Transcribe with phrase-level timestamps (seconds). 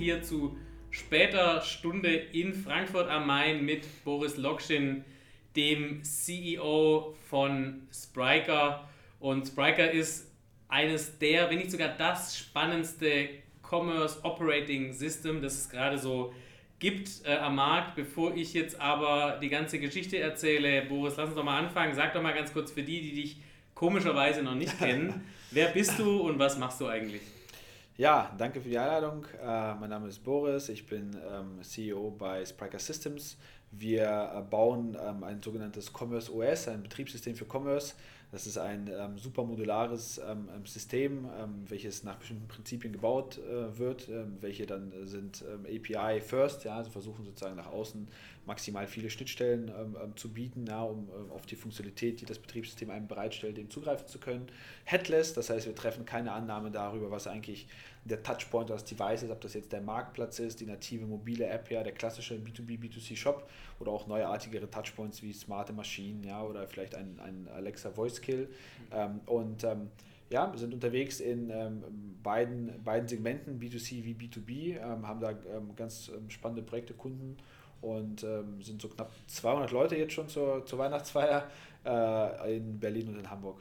[0.00, 0.56] Hier zu
[0.88, 5.04] später Stunde in Frankfurt am Main mit Boris Lokschin,
[5.54, 8.88] dem CEO von Spriker.
[9.18, 10.32] Und Spriker ist
[10.68, 13.28] eines der, wenn nicht sogar das spannendste
[13.62, 16.32] Commerce Operating System, das es gerade so
[16.78, 17.94] gibt äh, am Markt.
[17.94, 21.94] Bevor ich jetzt aber die ganze Geschichte erzähle, Boris, lass uns doch mal anfangen.
[21.94, 23.36] Sag doch mal ganz kurz für die, die dich
[23.74, 27.20] komischerweise noch nicht kennen, wer bist du und was machst du eigentlich?
[28.00, 29.26] Ja, danke für die Einladung.
[29.42, 33.36] Äh, mein Name ist Boris, ich bin ähm, CEO bei Spriker Systems.
[33.72, 37.92] Wir äh, bauen ähm, ein sogenanntes Commerce OS, ein Betriebssystem für Commerce.
[38.32, 43.36] Das ist ein ähm, super modulares ähm, ähm, System, ähm, welches nach bestimmten Prinzipien gebaut
[43.36, 44.08] äh, wird,
[44.40, 48.08] welche dann äh, sind API first, ja, also versuchen sozusagen nach außen
[48.50, 49.70] maximal viele Schnittstellen
[50.16, 54.08] zu bieten, ja, um äh, auf die Funktionalität, die das Betriebssystem einem bereitstellt, eben zugreifen
[54.08, 54.48] zu können.
[54.84, 57.68] Headless, das heißt, wir treffen keine Annahme darüber, was eigentlich
[58.04, 61.70] der Touchpoint das Device ist, ob das jetzt der Marktplatz ist, die native mobile App,
[61.70, 66.66] ja, der klassische B2B, B2C Shop oder auch neuartigere Touchpoints wie smarte Maschinen, ja, oder
[66.66, 68.48] vielleicht ein, ein Alexa Voice Kill.
[68.90, 69.90] Ähm, und ähm,
[70.30, 71.84] ja, wir sind unterwegs in ähm,
[72.22, 77.36] beiden, beiden Segmenten, B2C wie B2B, ähm, haben da ähm, ganz ähm, spannende Projekte, Kunden
[77.80, 78.20] und
[78.60, 81.48] sind so knapp 200 Leute jetzt schon zur, zur Weihnachtsfeier
[81.84, 83.58] äh, in Berlin und in Hamburg.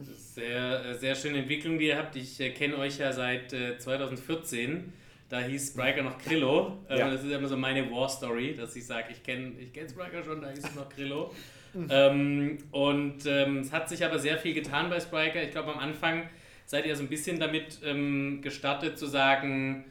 [0.00, 2.16] Sehr, äh, sehr schöne Entwicklung, die ihr habt.
[2.16, 4.92] Ich äh, kenne euch ja seit äh, 2014.
[5.28, 6.78] Da hieß Spriker noch Grillo.
[6.88, 7.10] Ähm, ja.
[7.10, 10.40] Das ist immer so meine War-Story, dass ich sage, ich kenne ich kenn Spriker schon,
[10.40, 11.32] da hieß es noch Grillo.
[11.72, 11.86] Mhm.
[11.90, 15.42] ähm, und ähm, es hat sich aber sehr viel getan bei Spriker.
[15.42, 16.28] Ich glaube, am Anfang
[16.66, 19.84] seid ihr so ein bisschen damit ähm, gestartet zu sagen,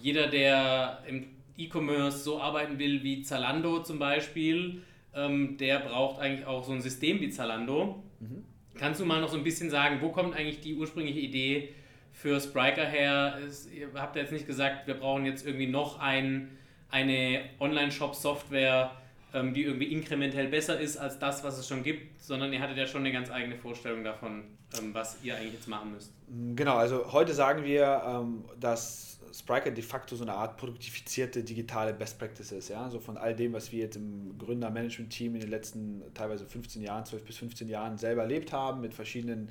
[0.00, 1.26] jeder, der im
[1.58, 4.82] E-Commerce so arbeiten will wie Zalando zum Beispiel,
[5.14, 8.02] ähm, der braucht eigentlich auch so ein System wie Zalando.
[8.20, 8.44] Mhm.
[8.78, 11.74] Kannst du mal noch so ein bisschen sagen, wo kommt eigentlich die ursprüngliche Idee
[12.12, 13.38] für Spriker her?
[13.44, 16.56] Es, ihr habt ja jetzt nicht gesagt, wir brauchen jetzt irgendwie noch ein,
[16.90, 18.92] eine Online-Shop-Software,
[19.34, 22.76] ähm, die irgendwie inkrementell besser ist als das, was es schon gibt, sondern ihr hattet
[22.78, 24.44] ja schon eine ganz eigene Vorstellung davon,
[24.78, 26.12] ähm, was ihr eigentlich jetzt machen müsst.
[26.54, 31.94] Genau, also heute sagen wir, ähm, dass Spriker de facto so eine Art produktifizierte digitale
[31.94, 36.02] Best Practices, ja, so von all dem, was wir jetzt im Gründer-Management-Team in den letzten
[36.12, 39.50] teilweise 15 Jahren, 12 bis 15 Jahren selber erlebt haben, mit verschiedenen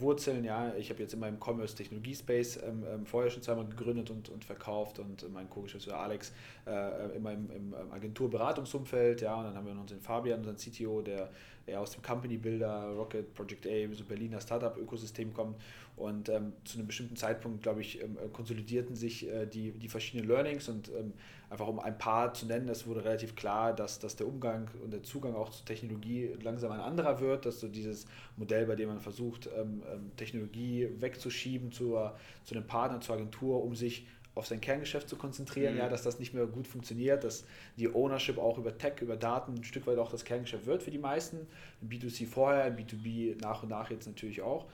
[0.00, 4.28] Wurzeln, ja, ich habe jetzt in meinem Commerce-Technologie-Space ähm, ähm, vorher schon zweimal gegründet und,
[4.28, 6.32] und verkauft und mein Co-Geschäftsführer Alex
[6.66, 11.02] äh, immer im, im Agenturberatungsumfeld, ja, und dann haben wir noch den Fabian, unseren CTO,
[11.02, 11.30] der
[11.66, 15.56] eher aus dem Company Builder, Rocket, Project A, so Berliner Startup-Ökosystem kommt.
[15.96, 19.88] Und ähm, zu einem bestimmten Zeitpunkt, glaube ich, ähm, äh, konsolidierten sich äh, die, die
[19.88, 21.12] verschiedenen Learnings und ähm,
[21.54, 24.92] einfach um ein paar zu nennen, es wurde relativ klar, dass, dass der Umgang und
[24.92, 28.06] der Zugang auch zur Technologie langsam ein anderer wird, dass so dieses
[28.36, 33.62] Modell, bei dem man versucht, ähm, ähm, Technologie wegzuschieben zur, zu einem Partner, zur Agentur,
[33.62, 35.78] um sich auf sein Kerngeschäft zu konzentrieren, mhm.
[35.78, 37.44] ja, dass das nicht mehr gut funktioniert, dass
[37.76, 40.90] die Ownership auch über Tech, über Daten ein Stück weit auch das Kerngeschäft wird für
[40.90, 41.46] die meisten.
[41.88, 44.66] B2C vorher, B2B nach und nach jetzt natürlich auch.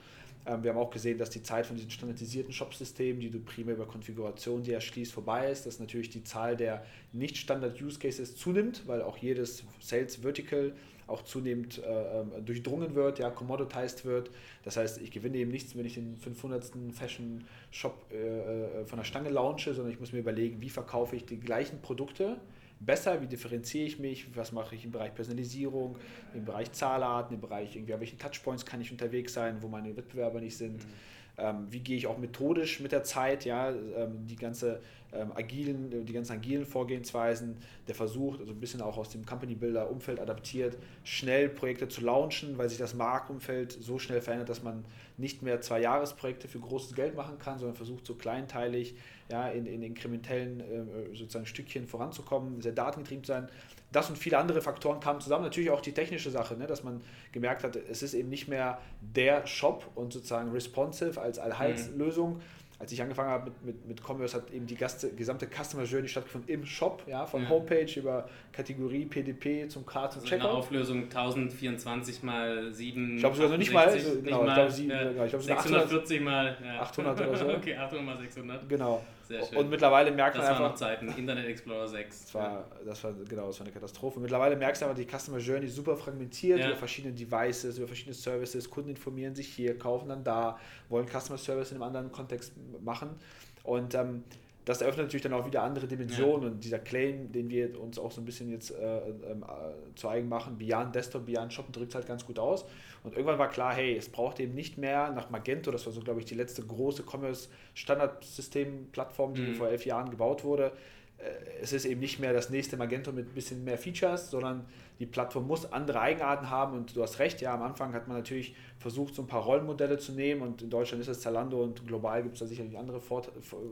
[0.45, 3.75] Ähm, wir haben auch gesehen, dass die Zeit von diesen standardisierten Shop-Systemen, die du primär
[3.75, 9.17] über Konfiguration dir erschließt, vorbei ist, dass natürlich die Zahl der Nicht-Standard-Use-Cases zunimmt, weil auch
[9.17, 10.73] jedes Sales-Vertical
[11.07, 14.31] auch zunehmend äh, ähm, durchdrungen wird, ja, commoditized wird.
[14.63, 16.71] Das heißt, ich gewinne eben nichts, wenn ich den 500.
[16.93, 21.25] Fashion-Shop äh, äh, von der Stange launche, sondern ich muss mir überlegen, wie verkaufe ich
[21.25, 22.37] die gleichen Produkte
[22.81, 25.97] besser, wie differenziere ich mich, was mache ich im Bereich Personalisierung,
[26.33, 30.41] im Bereich Zahlarten, im Bereich irgendwie, welchen Touchpoints kann ich unterwegs sein, wo meine Wettbewerber
[30.41, 30.73] nicht sind.
[30.73, 30.93] Mhm.
[31.37, 34.81] Ähm, wie gehe ich auch methodisch mit der Zeit, ja, ähm, die ganze
[35.13, 37.57] ähm, agilen, die ganzen agilen Vorgehensweisen,
[37.87, 42.01] der Versuch, also ein bisschen auch aus dem Company Builder Umfeld adaptiert, schnell Projekte zu
[42.01, 44.85] launchen, weil sich das Marktumfeld so schnell verändert, dass man
[45.17, 48.95] nicht mehr zwei Jahresprojekte für großes Geld machen kann, sondern versucht so kleinteilig
[49.29, 53.49] ja, in, in inkrementellen äh, sozusagen Stückchen voranzukommen, sehr datengetrieben zu sein.
[53.91, 55.43] Das und viele andere Faktoren kamen zusammen.
[55.43, 57.01] Natürlich auch die technische Sache, ne, dass man
[57.33, 62.41] gemerkt hat, es ist eben nicht mehr der Shop und sozusagen responsive als Allheilslösung, mhm
[62.81, 66.07] als ich angefangen habe mit, mit, mit Commerce, hat eben die Gaste, gesamte Customer Journey
[66.07, 67.49] stattgefunden im Shop, ja, von ja.
[67.49, 70.49] Homepage über Kategorie, PDP zum Card zum also Checkout.
[70.49, 73.15] Eine Auflösung 1024 mal 7.
[73.15, 76.21] Ich glaube sogar noch nicht mal, also, genau, ich glaube, 7, ja, ich glaube 640
[76.21, 76.81] mal ja.
[76.81, 77.49] 800 oder so.
[77.55, 78.67] okay, 800 mal 600.
[78.67, 79.03] Genau.
[79.31, 79.57] Sehr schön.
[79.57, 80.71] Und mittlerweile merkt das man einfach.
[80.71, 82.23] Das waren noch Zeiten, Internet Explorer 6.
[82.23, 84.19] Das war, das war, genau, das war eine Katastrophe.
[84.19, 86.67] Mittlerweile merkst du einfach, die Customer Journey super fragmentiert ja.
[86.67, 88.69] über verschiedene Devices, über verschiedene Services.
[88.69, 93.15] Kunden informieren sich hier, kaufen dann da, wollen Customer Service in einem anderen Kontext machen.
[93.63, 94.23] Und ähm,
[94.65, 96.49] das eröffnet natürlich dann auch wieder andere Dimensionen ja.
[96.49, 98.99] und dieser Claim, den wir uns auch so ein bisschen jetzt äh,
[99.31, 102.65] ähm, äh, zu eigen machen, Beyond Desktop, Beyond Shop, drückt halt ganz gut aus.
[103.03, 106.01] Und irgendwann war klar, hey, es braucht eben nicht mehr nach Magento, das war so,
[106.01, 109.55] glaube ich, die letzte große Commerce-Standardsystem-Plattform, die mhm.
[109.55, 110.73] vor elf Jahren gebaut wurde.
[111.17, 111.31] Äh,
[111.61, 114.67] es ist eben nicht mehr das nächste Magento mit ein bisschen mehr Features, sondern
[115.01, 118.17] die Plattform muss andere Eigenarten haben und du hast recht, ja, am Anfang hat man
[118.17, 121.87] natürlich versucht, so ein paar Rollenmodelle zu nehmen und in Deutschland ist es Zalando und
[121.87, 123.23] global gibt es da sicherlich andere Vor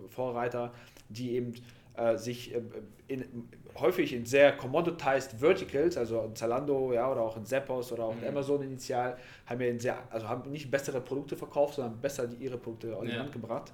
[0.10, 0.74] Vorreiter,
[1.08, 1.54] die eben
[1.96, 2.62] äh, sich äh,
[3.08, 8.06] in, häufig in sehr commoditized Verticals, also in Zalando ja, oder auch in Zappos oder
[8.06, 8.30] auch in mhm.
[8.30, 9.16] Amazon initial,
[9.46, 12.98] haben ja in sehr, also haben nicht bessere Produkte verkauft, sondern besser die, ihre Produkte
[12.98, 13.20] an die ja.
[13.20, 13.72] Hand gebracht.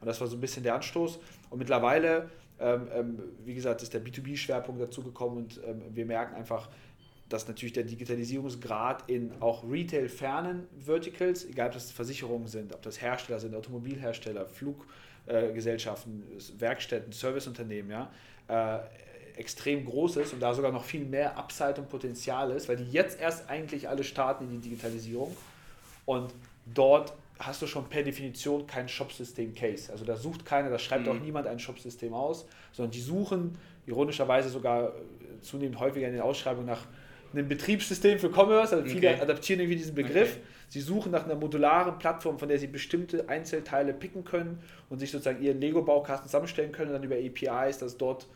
[0.00, 1.20] Und das war so ein bisschen der Anstoß.
[1.50, 6.68] Und mittlerweile, ähm, ähm, wie gesagt, ist der B2B-Schwerpunkt dazugekommen und ähm, wir merken einfach,
[7.28, 13.00] dass natürlich der Digitalisierungsgrad in auch retail-fernen Verticals, egal ob das Versicherungen sind, ob das
[13.00, 16.22] Hersteller sind, Automobilhersteller, Fluggesellschaften,
[16.58, 18.10] Werkstätten, Serviceunternehmen, ja,
[18.48, 18.78] äh,
[19.36, 22.90] extrem groß ist und da sogar noch viel mehr Upside und Potenzial ist, weil die
[22.90, 25.36] jetzt erst eigentlich alle starten in die Digitalisierung
[26.06, 26.32] und
[26.64, 29.92] dort hast du schon per Definition kein Shopsystem-Case.
[29.92, 31.12] Also da sucht keiner, da schreibt mhm.
[31.12, 34.92] auch niemand ein Shopsystem aus, sondern die suchen ironischerweise sogar
[35.42, 36.86] zunehmend häufiger in den Ausschreibungen nach
[37.38, 39.20] ein Betriebssystem für Commerce, also viele okay.
[39.20, 40.32] adaptieren irgendwie diesen Begriff.
[40.36, 40.46] Okay.
[40.68, 44.58] Sie suchen nach einer modularen Plattform, von der sie bestimmte Einzelteile picken können
[44.90, 48.26] und sich sozusagen ihren Lego-Baukasten zusammenstellen können und dann über APIs das dort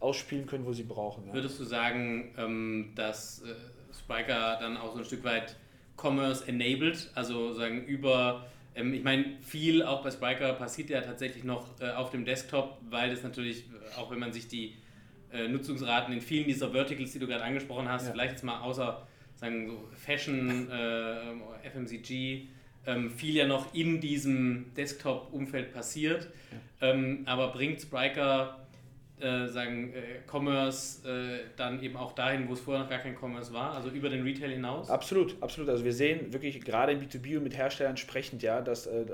[0.00, 1.28] ausspielen können, wo sie brauchen.
[1.28, 1.34] Ja.
[1.34, 3.54] Würdest du sagen, ähm, dass äh,
[3.96, 5.56] Spiker dann auch so ein Stück weit
[5.96, 11.44] Commerce enabled, also sagen über ähm, ich meine, viel auch bei Spiker passiert ja tatsächlich
[11.44, 14.74] noch äh, auf dem Desktop, weil das natürlich, äh, auch wenn man sich die
[15.32, 18.12] äh, Nutzungsraten in vielen dieser Verticals, die du gerade angesprochen hast, ja.
[18.12, 22.48] vielleicht jetzt mal außer sagen so Fashion, äh, FMCG,
[22.86, 26.28] ähm, viel ja noch in diesem Desktop-Umfeld passiert.
[26.80, 26.90] Ja.
[26.90, 28.66] Ähm, aber bringt Spriker
[29.18, 33.16] äh, sagen äh, Commerce äh, dann eben auch dahin, wo es vorher noch gar kein
[33.16, 34.90] Commerce war, also über den Retail hinaus?
[34.90, 35.70] Absolut, absolut.
[35.70, 39.06] Also wir sehen wirklich gerade im B2B und mit Herstellern sprechend, ja, dass äh,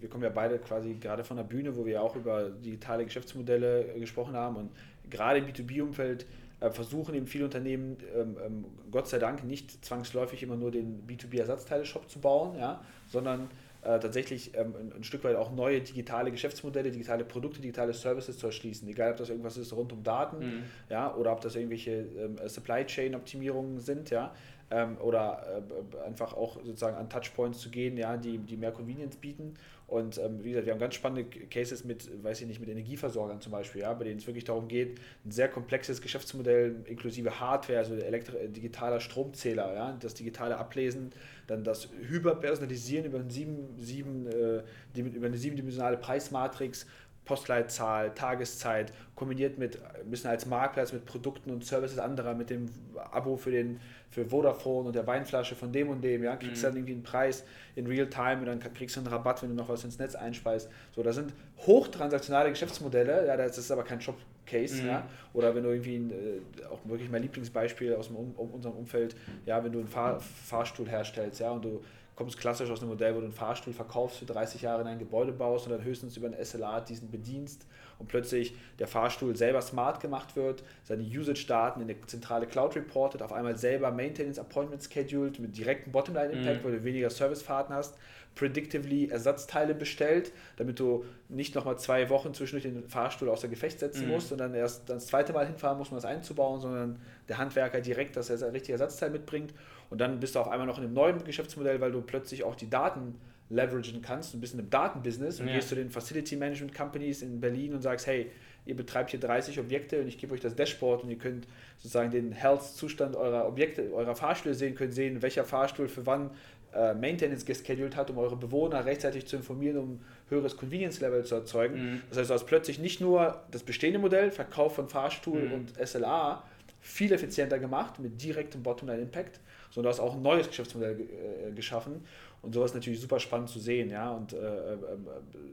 [0.00, 3.94] wir kommen ja beide quasi gerade von der Bühne, wo wir auch über digitale Geschäftsmodelle
[4.00, 4.70] gesprochen haben und
[5.10, 6.26] gerade im B2B-Umfeld
[6.60, 11.06] äh, versuchen eben viele Unternehmen, ähm, ähm, Gott sei Dank, nicht zwangsläufig immer nur den
[11.06, 13.48] B2B-Ersatzteile-Shop zu bauen, ja, sondern
[13.82, 18.36] äh, tatsächlich ähm, ein, ein, Stück weit auch neue digitale Geschäftsmodelle, digitale Produkte, digitale Services
[18.36, 18.88] zu erschließen.
[18.88, 20.62] Egal, ob das irgendwas ist rund um Daten mhm.
[20.90, 24.34] ja, oder ob das irgendwelche ähm, Supply Chain-Optimierungen sind, ja,
[24.70, 29.16] ähm, oder äh, einfach auch sozusagen an Touchpoints zu gehen, ja, die, die mehr Convenience
[29.16, 29.54] bieten.
[29.88, 33.40] Und ähm, wie gesagt, wir haben ganz spannende Cases mit, weiß ich nicht, mit Energieversorgern
[33.40, 37.78] zum Beispiel, ja, bei denen es wirklich darum geht, ein sehr komplexes Geschäftsmodell inklusive Hardware,
[37.78, 41.10] also Elektri digitaler Stromzähler, ja, das digitale Ablesen,
[41.46, 44.62] dann das Hyperpersonalisieren über, ein sieben, sieben, äh,
[44.94, 46.86] über eine siebendimensionale Preismatrix,
[47.28, 52.70] Postleitzahl, Tageszeit, kombiniert mit ein bisschen als Marktplatz mit Produkten und Services anderer, mit dem
[53.12, 53.78] Abo für den
[54.10, 56.66] für Vodafone und der Weinflasche von dem und dem, ja, kriegst mhm.
[56.66, 57.44] dann irgendwie einen Preis
[57.76, 60.14] in real time und dann kriegst du einen Rabatt, wenn du noch was ins Netz
[60.14, 60.70] einspeist.
[60.96, 64.88] So, das sind hochtransaktionale Geschäftsmodelle, ja, das ist aber kein Shop-Case, mhm.
[64.88, 65.06] ja.
[65.34, 69.14] Oder wenn du irgendwie, ein, äh, auch wirklich mein Lieblingsbeispiel aus dem, um, unserem Umfeld,
[69.44, 71.82] ja, wenn du einen Fahr Fahrstuhl herstellst, ja, und du
[72.18, 74.98] kommst klassisch aus einem Modell, wo du einen Fahrstuhl verkaufst, für 30 Jahre in ein
[74.98, 77.64] Gebäude baust und dann höchstens über einen SLA diesen bedienst
[78.00, 83.22] und plötzlich der Fahrstuhl selber smart gemacht wird, seine Usage-Daten in der zentrale Cloud reportet,
[83.22, 86.64] auf einmal selber Maintenance Appointment scheduled mit direktem Bottomline-Impact, mhm.
[86.64, 87.96] weil du weniger Servicefahrten hast,
[88.34, 94.06] predictively Ersatzteile bestellt, damit du nicht nochmal zwei Wochen zwischendurch den Fahrstuhl außer Gefecht setzen
[94.06, 94.12] mhm.
[94.12, 97.80] musst und dann erst das zweite Mal hinfahren musst, um das einzubauen, sondern der Handwerker
[97.80, 99.54] direkt das richtige Ersatzteil mitbringt
[99.90, 102.54] und dann bist du auf einmal noch in einem neuen Geschäftsmodell, weil du plötzlich auch
[102.54, 103.14] die Daten
[103.50, 105.54] leveragen kannst, ein bisschen im Datenbusiness und ja.
[105.54, 108.30] gehst zu den Facility Management Companies in Berlin und sagst, hey,
[108.66, 111.46] ihr betreibt hier 30 Objekte und ich gebe euch das Dashboard und ihr könnt
[111.78, 116.30] sozusagen den Health-Zustand eurer Objekte, eurer Fahrstühle sehen, könnt sehen, welcher Fahrstuhl für wann
[116.74, 121.92] äh, Maintenance gescheduled hat, um eure Bewohner rechtzeitig zu informieren, um höheres Convenience-Level zu erzeugen.
[121.92, 122.02] Mhm.
[122.10, 125.52] Das heißt, du hast plötzlich nicht nur das bestehende Modell, Verkauf von Fahrstuhl mhm.
[125.52, 126.44] und SLA,
[126.80, 132.04] viel effizienter gemacht mit direktem Bottom-Line-Impact, sondern du hast auch ein neues Geschäftsmodell äh, geschaffen.
[132.40, 134.10] Und sowas ist natürlich super spannend zu sehen, ja.
[134.10, 134.78] Und äh, äh, äh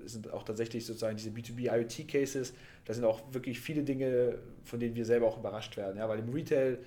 [0.05, 2.53] sind auch tatsächlich sozusagen diese B2B-IoT-Cases,
[2.85, 6.07] da sind auch wirklich viele Dinge, von denen wir selber auch überrascht werden, ja.
[6.07, 6.77] Weil im Retail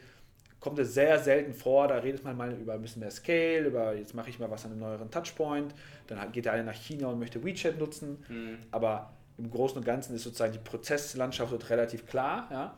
[0.60, 3.94] kommt es sehr selten vor, da redet man mal über ein bisschen mehr Scale, über
[3.94, 5.74] jetzt mache ich mal was an einem neueren Touchpoint,
[6.06, 8.58] dann geht der eine nach China und möchte WeChat nutzen, mhm.
[8.70, 12.76] aber im Großen und Ganzen ist sozusagen die Prozesslandschaft dort relativ klar, ja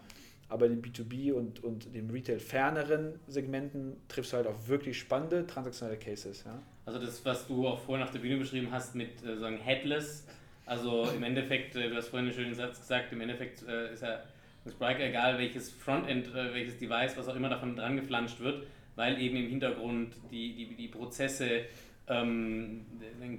[0.50, 4.99] aber in den B2B und, und den Retail ferneren Segmenten triffst du halt auf wirklich
[4.99, 6.45] spannende transaktionelle Cases.
[6.45, 6.61] Ja?
[6.85, 10.26] Also das, was du auch vorhin auf der Bühne beschrieben hast mit äh, sagen Headless,
[10.66, 14.21] Also im Endeffekt, du hast vorhin einen schönen Satz gesagt, im Endeffekt ist ja
[14.69, 19.37] Spriker egal welches Frontend, welches Device, was auch immer davon dran geflanscht wird, weil eben
[19.37, 21.62] im Hintergrund die, die, die Prozesse
[22.11, 22.85] ähm,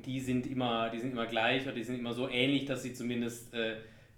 [0.06, 2.94] die sind immer, die sind immer gleich oder die sind immer so ähnlich, dass sie
[2.94, 3.54] zumindest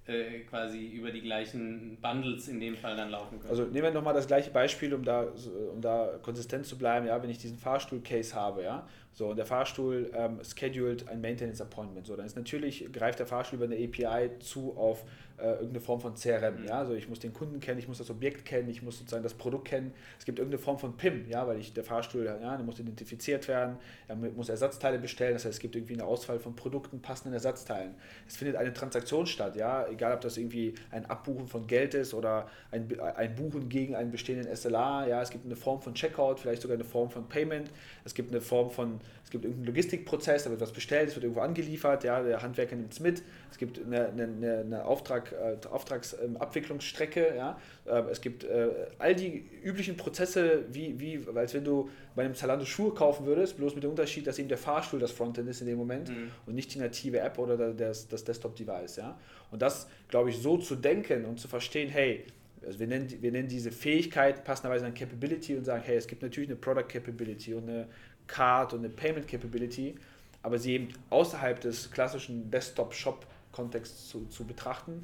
[0.07, 3.49] äh, quasi über die gleichen Bundles in dem Fall dann laufen können.
[3.49, 5.27] Also nehmen wir nochmal das gleiche Beispiel, um da,
[5.73, 9.45] um da konsistent zu bleiben, ja, wenn ich diesen Fahrstuhl-Case habe, ja, so und der
[9.45, 13.83] Fahrstuhl ähm, scheduled ein Maintenance Appointment, so dann ist natürlich, greift der Fahrstuhl über eine
[13.83, 15.05] API zu auf
[15.37, 16.61] äh, irgendeine Form von CRM.
[16.61, 16.67] Mhm.
[16.67, 16.79] Ja?
[16.79, 19.33] Also ich muss den Kunden kennen, ich muss das Objekt kennen, ich muss sozusagen das
[19.33, 19.93] Produkt kennen.
[20.17, 23.47] Es gibt irgendeine Form von PIM, ja, weil ich der Fahrstuhl, ja, der muss identifiziert
[23.47, 23.77] werden,
[24.07, 27.95] er muss Ersatzteile bestellen, das heißt, es gibt irgendwie eine Auswahl von Produkten, passenden Ersatzteilen.
[28.27, 32.13] Es findet eine Transaktion statt, ja, egal ob das irgendwie ein Abbuchen von Geld ist
[32.13, 36.39] oder ein, ein Buchen gegen einen bestehenden SLA, ja, es gibt eine Form von Checkout,
[36.39, 37.71] vielleicht sogar eine Form von Payment,
[38.05, 41.23] es gibt eine Form von, es gibt irgendeinen Logistikprozess, da wird was bestellt, es wird
[41.23, 45.67] irgendwo angeliefert, ja, der Handwerker nimmt es mit, es gibt eine, eine, eine Auftrag, äh,
[45.67, 48.69] Auftragsabwicklungsstrecke, ja, ähm, es gibt äh,
[48.99, 53.57] all die üblichen Prozesse, wie, wie, als wenn du bei einem Zalando Schuhe kaufen würdest,
[53.57, 56.31] bloß mit dem Unterschied, dass eben der Fahrstuhl das Frontend ist in dem Moment mhm.
[56.45, 59.17] und nicht die native App oder das, das Desktop-Device, ja.
[59.51, 62.25] Und das, glaube ich, so zu denken und zu verstehen, hey,
[62.65, 66.21] also wir, nennen, wir nennen diese Fähigkeit passenderweise eine Capability und sagen, hey, es gibt
[66.21, 67.87] natürlich eine Product Capability und eine
[68.27, 69.95] Card und eine Payment Capability,
[70.41, 75.03] aber sie eben außerhalb des klassischen Desktop-Shop-Kontexts zu, zu betrachten.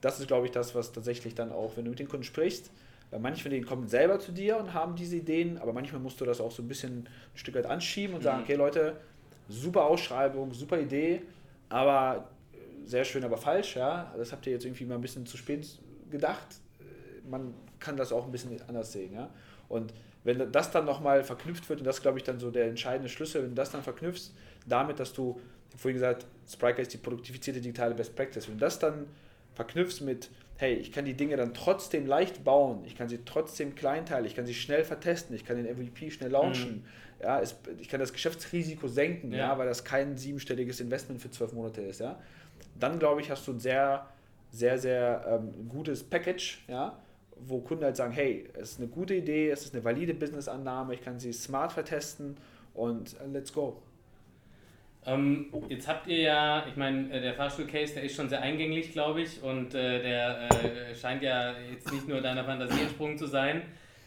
[0.00, 2.70] Das ist, glaube ich, das, was tatsächlich dann auch, wenn du mit den Kunden sprichst,
[3.10, 6.20] weil manche von denen kommen selber zu dir und haben diese Ideen, aber manchmal musst
[6.20, 8.44] du das auch so ein bisschen ein Stück weit anschieben und sagen, mhm.
[8.44, 8.96] okay Leute,
[9.48, 11.22] super Ausschreibung, super Idee,
[11.68, 12.28] aber
[12.84, 14.12] sehr schön, aber falsch, ja.
[14.16, 15.66] Das habt ihr jetzt irgendwie mal ein bisschen zu spät
[16.10, 16.46] gedacht.
[17.30, 19.30] Man kann das auch ein bisschen anders sehen, ja.
[19.68, 19.92] Und
[20.24, 23.42] wenn das dann nochmal verknüpft wird, und das glaube ich dann so der entscheidende Schlüssel,
[23.42, 24.32] wenn du das dann verknüpfst
[24.66, 25.40] damit, dass du,
[25.76, 29.06] vorhin gesagt, Spriker ist die produktivizierte digitale Best Practice, wenn du das dann
[29.54, 33.74] verknüpfst mit, hey, ich kann die Dinge dann trotzdem leicht bauen, ich kann sie trotzdem
[33.74, 36.84] kleinteilig, ich kann sie schnell vertesten, ich kann den MVP schnell launchen, mhm.
[37.22, 39.38] ja, es, ich kann das Geschäftsrisiko senken, ja.
[39.38, 39.58] ja.
[39.58, 42.20] weil das kein siebenstelliges Investment für zwölf Monate ist, ja,
[42.78, 44.06] dann glaube ich, hast du ein sehr,
[44.50, 46.98] sehr, sehr ähm, gutes Package, ja,
[47.46, 50.94] wo Kunden halt sagen, hey, es ist eine gute Idee, es ist eine valide Business-Annahme,
[50.94, 52.36] ich kann sie smart vertesten
[52.74, 53.82] und uh, let's go.
[55.06, 58.92] Ähm, jetzt habt ihr ja, ich meine, äh, der Fahrstuhl-Case, der ist schon sehr eingänglich,
[58.92, 63.26] glaube ich, und äh, der äh, scheint ja jetzt nicht nur deiner Fantasie entsprungen zu
[63.26, 63.62] sein.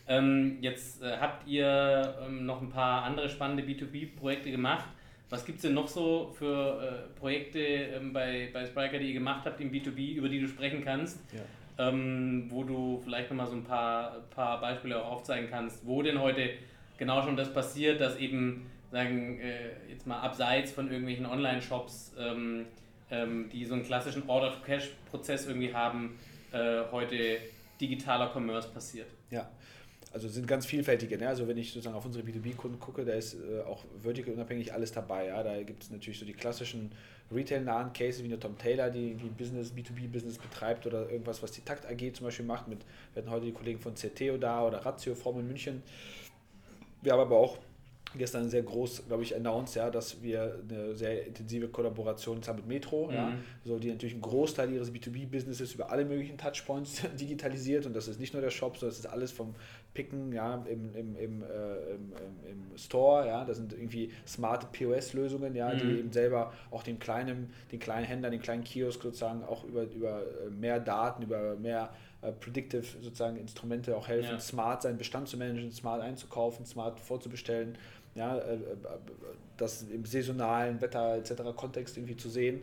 [0.08, 4.86] Ähm, jetzt äh, habt ihr ähm, noch ein paar andere spannende B2B-Projekte gemacht.
[5.30, 9.14] Was gibt es denn noch so für äh, Projekte ähm, bei, bei Spriker, die ihr
[9.14, 11.18] gemacht habt im B2B, über die du sprechen kannst?
[11.34, 11.42] Ja
[11.78, 16.20] ähm, wo du vielleicht nochmal so ein paar, paar Beispiele auch aufzeigen kannst, wo denn
[16.20, 16.50] heute
[16.98, 22.66] genau schon das passiert, dass eben, sagen, äh, jetzt mal abseits von irgendwelchen Online-Shops, ähm,
[23.10, 26.18] ähm, die so einen klassischen Order-to-Cash-Prozess irgendwie haben,
[26.52, 27.38] äh, heute
[27.82, 29.08] digitaler Commerce passiert.
[29.32, 29.50] Ja,
[30.14, 31.18] also sind ganz vielfältige.
[31.18, 31.28] Ne?
[31.28, 34.92] Also wenn ich sozusagen auf unsere B2B-Kunden gucke, da ist äh, auch vertical unabhängig alles
[34.92, 35.28] dabei.
[35.28, 35.42] Ja?
[35.42, 36.92] Da gibt es natürlich so die klassischen
[37.34, 41.62] retail-nahen Cases wie eine Tom Taylor, die, die Business, B2B-Business betreibt oder irgendwas, was die
[41.62, 42.68] Takt AG zum Beispiel macht.
[42.68, 42.80] Mit,
[43.14, 45.84] wir hatten heute die Kollegen von CTO da oder Ratio Form in München.
[47.02, 47.58] Wir haben aber auch
[48.18, 52.68] gestern sehr groß, glaube ich, announced, ja, dass wir eine sehr intensive Kollaboration haben mit
[52.68, 53.14] Metro, mhm.
[53.14, 53.34] ja,
[53.66, 58.20] so die natürlich einen Großteil ihres B2B-Businesses über alle möglichen Touchpoints digitalisiert und das ist
[58.20, 59.56] nicht nur der Shop, sondern das ist alles vom
[59.94, 61.46] Picken, ja, im, im, im, äh,
[61.94, 62.14] im,
[62.50, 65.80] im, Store, ja, das sind irgendwie smarte POS-Lösungen, ja, mhm.
[65.80, 69.84] die eben selber auch den kleinen, den kleinen Händlern, den kleinen Kiosk sozusagen auch über,
[69.84, 74.40] über äh, mehr Daten, über mehr äh, predictive sozusagen Instrumente auch helfen, ja.
[74.40, 77.78] smart seinen Bestand zu managen, smart einzukaufen, smart vorzubestellen
[78.16, 78.60] ja, äh, äh,
[79.58, 81.56] das im saisonalen Wetter etc.
[81.56, 82.62] Kontext irgendwie zu sehen.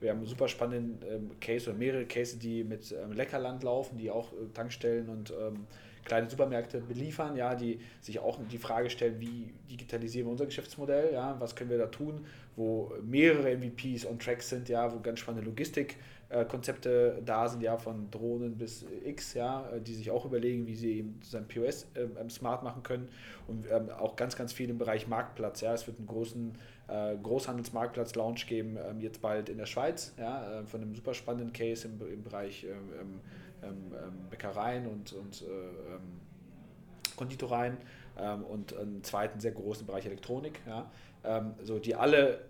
[0.00, 3.96] Wir haben einen super spannenden ähm, Case oder mehrere Cases, die mit ähm, Leckerland laufen,
[3.96, 5.66] die auch äh, Tankstellen und ähm,
[6.06, 11.12] kleine Supermärkte beliefern, ja, die sich auch die Frage stellen, wie digitalisieren wir unser Geschäftsmodell,
[11.12, 15.18] ja, was können wir da tun, wo mehrere MVPs on track sind, ja, wo ganz
[15.18, 15.96] spannende Logistik
[16.28, 16.44] äh,
[17.24, 20.98] da sind, ja, von Drohnen bis X, ja, äh, die sich auch überlegen, wie sie
[20.98, 23.08] eben sein POS äh, ähm, smart machen können
[23.46, 26.52] und ähm, auch ganz, ganz viel im Bereich Marktplatz, ja, es wird einen großen
[26.88, 31.52] äh, Großhandelsmarktplatz-Launch geben, ähm, jetzt bald in der Schweiz, ja, äh, von einem super spannenden
[31.52, 33.20] Case im, im Bereich ähm,
[33.62, 35.46] ähm, ähm Bäckereien und, und äh,
[37.16, 37.78] Konditoreien
[38.50, 40.90] und einen zweiten sehr großen Bereich Elektronik, ja,
[41.64, 42.40] so die alle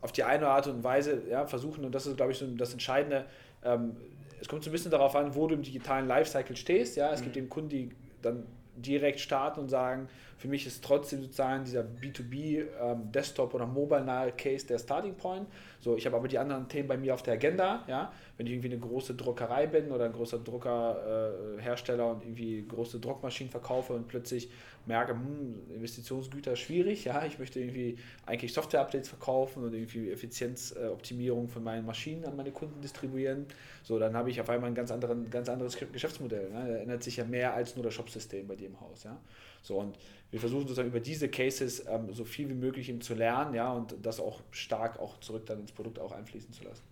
[0.00, 2.72] auf die eine Art und Weise ja, versuchen, und das ist, glaube ich, so das
[2.72, 3.26] Entscheidende,
[3.64, 3.96] ähm,
[4.40, 6.96] es kommt so ein bisschen darauf an, wo du im digitalen Lifecycle stehst.
[6.96, 7.12] Ja?
[7.12, 7.24] Es mhm.
[7.24, 7.90] gibt eben Kunden, die
[8.22, 10.08] dann direkt starten und sagen,
[10.40, 15.14] für mich ist trotzdem sozusagen dieser B2B ähm, Desktop oder Mobile nahe Case der Starting
[15.14, 15.46] Point.
[15.80, 18.10] So, ich habe aber die anderen Themen bei mir auf der Agenda, ja.
[18.38, 23.00] Wenn ich irgendwie eine große Druckerei bin oder ein großer Druckerhersteller äh, und irgendwie große
[23.00, 24.48] Druckmaschinen verkaufe und plötzlich
[24.86, 31.62] merke, hm, Investitionsgüter schwierig, ja, ich möchte irgendwie eigentlich Software-Updates verkaufen und irgendwie Effizienzoptimierung von
[31.62, 33.44] meinen Maschinen an meine Kunden distribuieren,
[33.82, 36.48] so, dann habe ich auf einmal ein ganz, anderen, ganz anderes Geschäftsmodell.
[36.48, 36.66] Ne?
[36.66, 39.20] Da ändert sich ja mehr als nur das Shopsystem bei dir im Haus, ja.
[39.62, 39.98] So, und
[40.30, 43.72] wir versuchen sozusagen über diese Cases ähm, so viel wie möglich eben zu lernen, ja,
[43.72, 46.84] und das auch stark auch zurück dann ins Produkt auch einfließen zu lassen.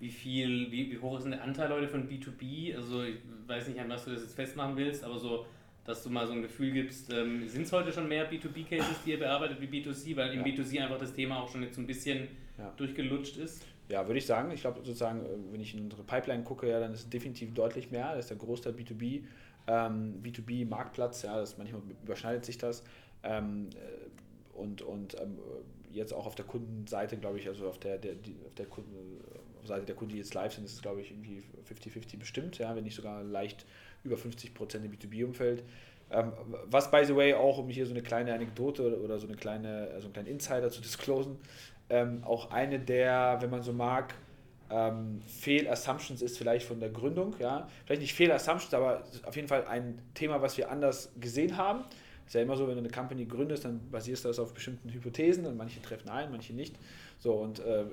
[0.00, 2.76] Wie viel, wie, wie hoch ist denn der Anteil Leute von B2B?
[2.76, 3.16] Also ich
[3.46, 5.46] weiß nicht, an was du das jetzt festmachen willst, aber so
[5.84, 9.10] dass du mal so ein Gefühl gibst, ähm, sind es heute schon mehr B2B-Cases, die
[9.10, 10.46] ihr bearbeitet wie B2C, weil im ja.
[10.46, 12.28] B2C einfach das Thema auch schon jetzt so ein bisschen
[12.58, 12.72] ja.
[12.76, 13.66] durchgelutscht ist?
[13.90, 14.50] Ja, würde ich sagen.
[14.50, 17.52] Ich glaube sozusagen, äh, wenn ich in unsere Pipeline gucke, ja, dann ist es definitiv
[17.52, 18.14] deutlich mehr.
[18.14, 19.24] Das ist der Großteil B2B,
[19.66, 22.82] ähm, B2B-Marktplatz, ja, das manchmal überschneidet sich das.
[23.22, 25.38] Ähm, äh, und und ähm,
[25.92, 29.20] jetzt auch auf der Kundenseite, glaube ich, also auf der, der, die, auf der Kunden,
[29.66, 32.74] Seite der Kunden, die jetzt live sind, ist es, glaube ich, irgendwie 50-50 bestimmt, ja,
[32.76, 33.64] wenn nicht sogar leicht
[34.02, 35.62] über 50 Prozent im B2B-Umfeld.
[36.10, 36.32] Ähm,
[36.66, 39.88] was, by the way, auch, um hier so eine kleine Anekdote oder so eine kleine,
[39.94, 41.38] also einen kleinen Insider zu disclosen,
[41.88, 44.14] ähm, auch eine der, wenn man so mag,
[44.74, 47.34] ähm, Fehl-Assumptions ist vielleicht von der Gründung.
[47.38, 47.68] Ja?
[47.86, 51.84] Vielleicht nicht Fehl-Assumptions, aber auf jeden Fall ein Thema, was wir anders gesehen haben.
[52.26, 54.90] Ist ja immer so, wenn du eine Company gründest, dann basierst du das auf bestimmten
[54.90, 56.74] Hypothesen und manche treffen ein, manche nicht.
[57.18, 57.84] So, und äh,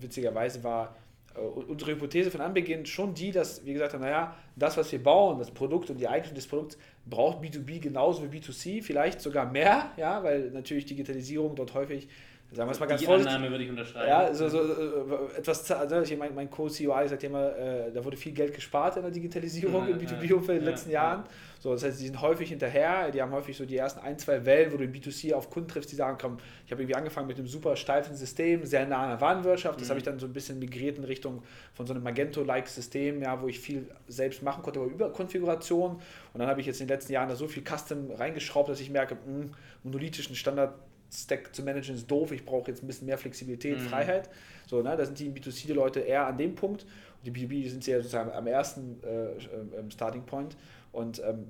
[0.00, 0.96] witzigerweise war
[1.34, 5.02] äh, unsere Hypothese von Anbeginn schon die, dass wir gesagt haben, naja, das, was wir
[5.02, 9.50] bauen, das Produkt und die Eigenschaften des Produkts, braucht B2B genauso wie B2C, vielleicht sogar
[9.50, 12.08] mehr, ja, weil natürlich Digitalisierung dort häufig
[12.50, 13.34] Sagen wir es mal ganz Die vorsichtig.
[13.34, 14.08] Annahme würde ich unterschreiben.
[14.08, 18.32] Ja, so, so äh, etwas, also mein, mein Co-CEO sagt immer, äh, da wurde viel
[18.32, 21.24] Geld gespart in der Digitalisierung ja, im B2B-Umfeld in den letzten ja, Jahren.
[21.60, 24.46] So, das heißt, die sind häufig hinterher, die haben häufig so die ersten ein, zwei
[24.46, 27.26] Wellen, wo du im B2C auf Kunden triffst, die sagen, komm, ich habe irgendwie angefangen
[27.26, 29.78] mit einem super steifen System, sehr nah an der Warenwirtschaft.
[29.78, 29.90] Das mhm.
[29.90, 31.42] habe ich dann so ein bisschen migriert in Richtung
[31.74, 35.96] von so einem Magento-like System, ja, wo ich viel selbst machen konnte, aber über Konfiguration.
[36.32, 38.80] Und dann habe ich jetzt in den letzten Jahren da so viel Custom reingeschraubt, dass
[38.80, 39.50] ich merke, mh, hm,
[39.82, 40.72] monolithischen Standard
[41.10, 43.82] Stack zu managen ist doof, ich brauche jetzt ein bisschen mehr Flexibilität, mhm.
[43.82, 44.28] Freiheit.
[44.66, 46.82] So, ne, da sind die B2C-Leute eher an dem Punkt.
[46.82, 50.56] Und die B2B sind ja sozusagen am ersten äh, äh, Starting Point.
[50.92, 51.46] Und ähm,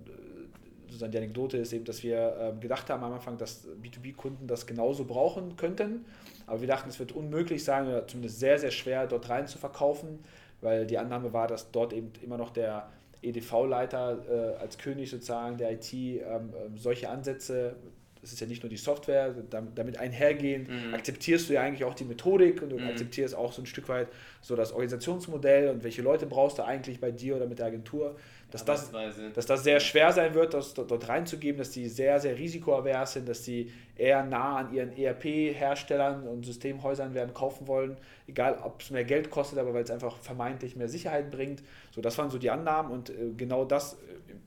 [0.86, 4.66] sozusagen die Anekdote ist eben, dass wir äh, gedacht haben am Anfang, dass B2B-Kunden das
[4.66, 6.04] genauso brauchen könnten.
[6.46, 9.58] Aber wir dachten, es wird unmöglich sein oder zumindest sehr, sehr schwer, dort rein zu
[9.58, 10.20] verkaufen,
[10.60, 12.88] weil die Annahme war, dass dort eben immer noch der
[13.22, 17.76] EDV-Leiter äh, als König sozusagen der IT ähm, ähm, solche Ansätze
[18.20, 19.34] das ist ja nicht nur die Software,
[19.74, 20.94] damit einhergehend mhm.
[20.94, 22.88] akzeptierst du ja eigentlich auch die Methodik und du mhm.
[22.88, 24.08] akzeptierst auch so ein Stück weit
[24.40, 28.16] so das Organisationsmodell und welche Leute brauchst du eigentlich bei dir oder mit der Agentur,
[28.50, 28.90] dass, das,
[29.34, 33.28] dass das sehr schwer sein wird, das dort reinzugeben, dass die sehr, sehr risikoavers sind,
[33.28, 38.90] dass die eher nah an ihren ERP-Herstellern und Systemhäusern werden kaufen wollen, egal ob es
[38.90, 41.62] mehr Geld kostet, aber weil es einfach vermeintlich mehr Sicherheit bringt.
[41.90, 43.96] So, das waren so die Annahmen und äh, genau das äh,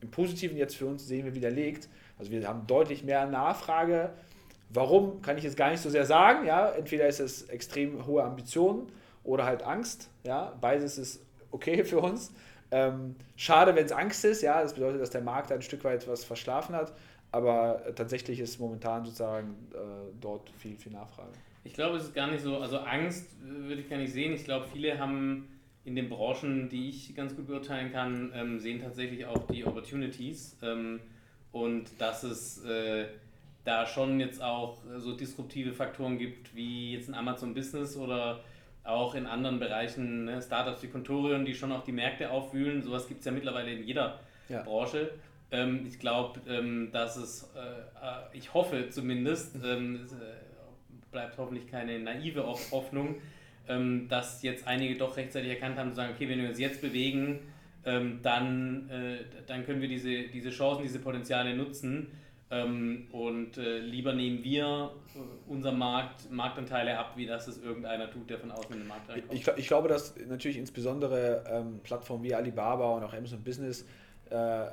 [0.01, 1.87] im Positiven jetzt für uns sehen wir widerlegt
[2.21, 4.11] also wir haben deutlich mehr Nachfrage.
[4.69, 6.45] Warum, kann ich jetzt gar nicht so sehr sagen.
[6.45, 6.69] Ja?
[6.69, 8.91] Entweder ist es extrem hohe Ambitionen
[9.23, 10.07] oder halt Angst.
[10.23, 10.55] Ja?
[10.61, 12.31] Beides ist okay für uns.
[12.69, 14.43] Ähm, schade, wenn es Angst ist.
[14.43, 14.61] Ja?
[14.61, 16.93] Das bedeutet, dass der Markt ein Stück weit was verschlafen hat.
[17.31, 19.77] Aber tatsächlich ist momentan sozusagen äh,
[20.19, 21.31] dort viel, viel Nachfrage.
[21.63, 24.31] Ich glaube, es ist gar nicht so, also Angst äh, würde ich gar nicht sehen.
[24.33, 25.47] Ich glaube, viele haben
[25.85, 30.55] in den Branchen, die ich ganz gut beurteilen kann, ähm, sehen tatsächlich auch die Opportunities.
[30.61, 30.99] Ähm,
[31.51, 33.07] und dass es äh,
[33.63, 38.41] da schon jetzt auch so disruptive Faktoren gibt, wie jetzt in Amazon Business oder
[38.83, 42.81] auch in anderen Bereichen, ne, Startups wie Contorion, die schon auch die Märkte aufwühlen.
[42.81, 44.63] Sowas gibt es ja mittlerweile in jeder ja.
[44.63, 45.11] Branche.
[45.51, 50.15] Ähm, ich glaube, ähm, dass es, äh, äh, ich hoffe zumindest, ähm, es, äh,
[51.11, 53.15] bleibt hoffentlich keine naive Hoffnung,
[53.67, 56.81] ähm, dass jetzt einige doch rechtzeitig erkannt haben, zu sagen, okay, wenn wir uns jetzt
[56.81, 57.39] bewegen,
[57.85, 62.07] ähm, dann, äh, dann können wir diese, diese Chancen, diese Potenziale nutzen.
[62.51, 68.11] Ähm, und äh, lieber nehmen wir äh, unser Markt, Marktanteile ab, wie das es irgendeiner
[68.11, 69.33] tut, der von außen in den Markt reinkommt.
[69.33, 73.85] Ich, ich glaube, dass natürlich insbesondere ähm, Plattformen wie Alibaba und auch Amazon Business
[74.29, 74.65] äh,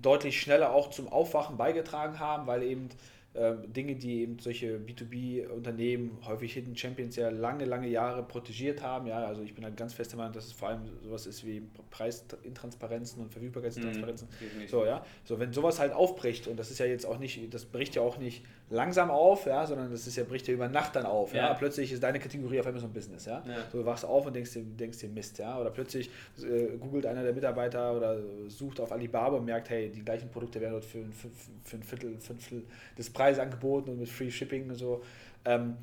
[0.00, 2.90] deutlich schneller auch zum Aufwachen beigetragen haben, weil eben
[3.34, 9.08] Dinge, die eben solche B2B-Unternehmen, häufig Hidden Champions, ja lange, lange Jahre protegiert haben.
[9.08, 11.44] Ja, also ich bin halt ganz fest der Meinung, dass es vor allem sowas ist
[11.44, 14.28] wie Preisintransparenzen und Verfügbarkeitsintransparenzen.
[14.28, 15.04] Mhm, so, ja.
[15.24, 18.02] So, wenn sowas halt aufbricht, und das ist ja jetzt auch nicht, das bricht ja
[18.02, 21.34] auch nicht langsam auf, ja, sondern das ist ja, bricht ja über Nacht dann auf.
[21.34, 21.48] Ja.
[21.48, 21.54] ja.
[21.54, 23.26] Plötzlich ist deine Kategorie auf einmal so ein Business.
[23.26, 23.42] Ja.
[23.46, 23.64] ja.
[23.72, 25.58] So, du wachst auf und denkst dir, denkst dir Mist, ja.
[25.58, 28.16] Oder plötzlich äh, googelt einer der Mitarbeiter oder
[28.46, 31.30] sucht auf Alibaba und merkt, hey, die gleichen Produkte werden dort für, für,
[31.64, 32.62] für ein Viertel, Fünftel
[32.96, 35.02] des Preises angeboten und mit Free Shipping und so.
[35.44, 35.76] Ähm,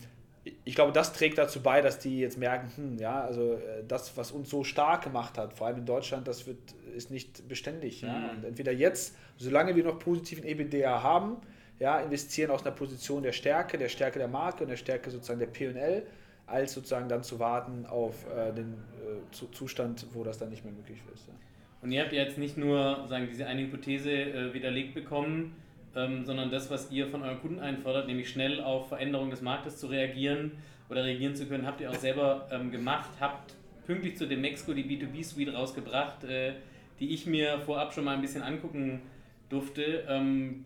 [0.66, 4.18] ich glaube, das trägt dazu bei, dass die jetzt merken, hm, ja, also äh, das,
[4.18, 6.58] was uns so stark gemacht hat, vor allem in Deutschland, das wird,
[6.96, 8.02] ist nicht beständig.
[8.02, 8.08] Mhm.
[8.08, 8.32] Ja?
[8.32, 11.38] Und entweder jetzt, solange wir noch positiven EBITDA haben,
[11.80, 15.40] ja, investieren aus einer Position der Stärke, der Stärke der Marke und der Stärke sozusagen
[15.40, 16.04] der P&L,
[16.46, 20.74] als sozusagen dann zu warten auf äh, den äh, Zustand, wo das dann nicht mehr
[20.74, 21.28] möglich ist.
[21.28, 21.34] Ja.
[21.82, 25.56] Und ihr habt jetzt nicht nur sagen, diese eine Hypothese äh, widerlegt bekommen,
[25.96, 29.78] ähm, sondern das, was ihr von euren Kunden einfordert, nämlich schnell auf Veränderungen des Marktes
[29.78, 30.52] zu reagieren
[30.90, 34.74] oder reagieren zu können, habt ihr auch selber ähm, gemacht, habt pünktlich zu dem Mexco
[34.74, 36.54] die B2B-Suite rausgebracht, äh,
[37.00, 39.02] die ich mir vorab schon mal ein bisschen angucken
[39.50, 40.66] durfte, ähm,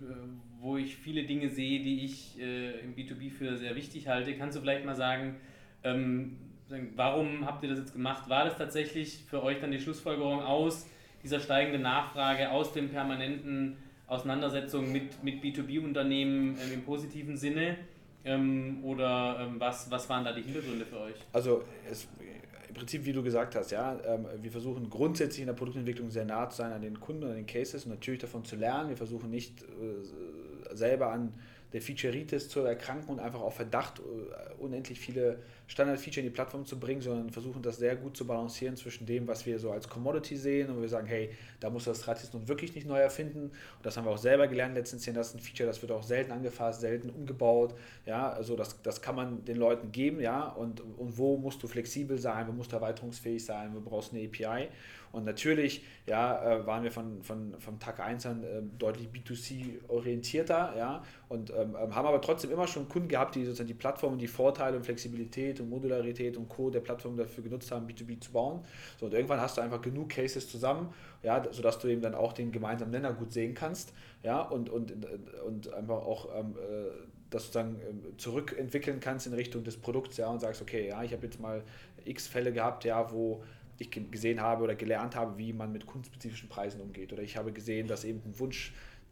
[0.60, 4.36] wo ich viele Dinge sehe, die ich äh, im B2B für sehr wichtig halte.
[4.36, 5.38] Kannst du vielleicht mal sagen,
[5.84, 6.38] ähm,
[6.96, 8.30] warum habt ihr das jetzt gemacht?
[8.30, 10.88] War das tatsächlich für euch dann die Schlussfolgerung aus
[11.24, 17.78] dieser steigenden Nachfrage, aus dem permanenten Auseinandersetzung mit, mit B2B-Unternehmen ähm, im positiven Sinne?
[18.24, 21.16] Ähm, oder ähm, was, was waren da die Hintergründe für euch?
[21.32, 22.08] Also es,
[22.68, 26.26] im Prinzip, wie du gesagt hast, ja, ähm, wir versuchen grundsätzlich in der Produktentwicklung sehr
[26.26, 28.90] nah zu sein an den Kunden, an den Cases und natürlich davon zu lernen.
[28.90, 31.34] Wir versuchen nicht äh, selber an
[31.72, 36.66] der Featureitis zu erkranken und einfach auf Verdacht äh, unendlich viele Standard-Feature in die Plattform
[36.66, 39.90] zu bringen, sondern versuchen das sehr gut zu balancieren zwischen dem, was wir so als
[39.90, 43.00] Commodity sehen und wir sagen, hey, da muss das Rad jetzt nun wirklich nicht neu
[43.00, 43.46] erfinden.
[43.46, 46.04] Und das haben wir auch selber gelernt letztens das ist ein Feature, das wird auch
[46.04, 47.76] selten angefasst, selten umgebaut.
[48.06, 51.68] Ja, also das, das kann man den Leuten geben, ja, und, und wo musst du
[51.68, 54.70] flexibel sein, wo musst du erweiterungsfähig sein, wo brauchst du eine API.
[55.16, 60.74] Und natürlich ja, äh, waren wir von, von, vom Tag 1 an äh, deutlich B2C-orientierter
[60.78, 64.14] ja, und ähm, ähm, haben aber trotzdem immer schon Kunden gehabt, die sozusagen die Plattform
[64.14, 66.70] und die Vorteile und Flexibilität und Modularität und Co.
[66.70, 68.62] der Plattform dafür genutzt haben, B2B zu bauen.
[69.00, 72.34] So, und irgendwann hast du einfach genug Cases zusammen, ja, sodass du eben dann auch
[72.34, 74.94] den gemeinsamen Nenner gut sehen kannst ja, und, und,
[75.46, 76.92] und einfach auch ähm, äh,
[77.30, 81.14] das sozusagen ähm, zurückentwickeln kannst in Richtung des Produkts ja, und sagst, okay, ja, ich
[81.14, 81.64] habe jetzt mal
[82.06, 83.44] x Fälle gehabt, ja, wo
[83.78, 87.12] ich gesehen habe oder gelernt habe, wie man mit kundenspezifischen Preisen umgeht.
[87.12, 88.40] Oder ich habe gesehen, dass eben ein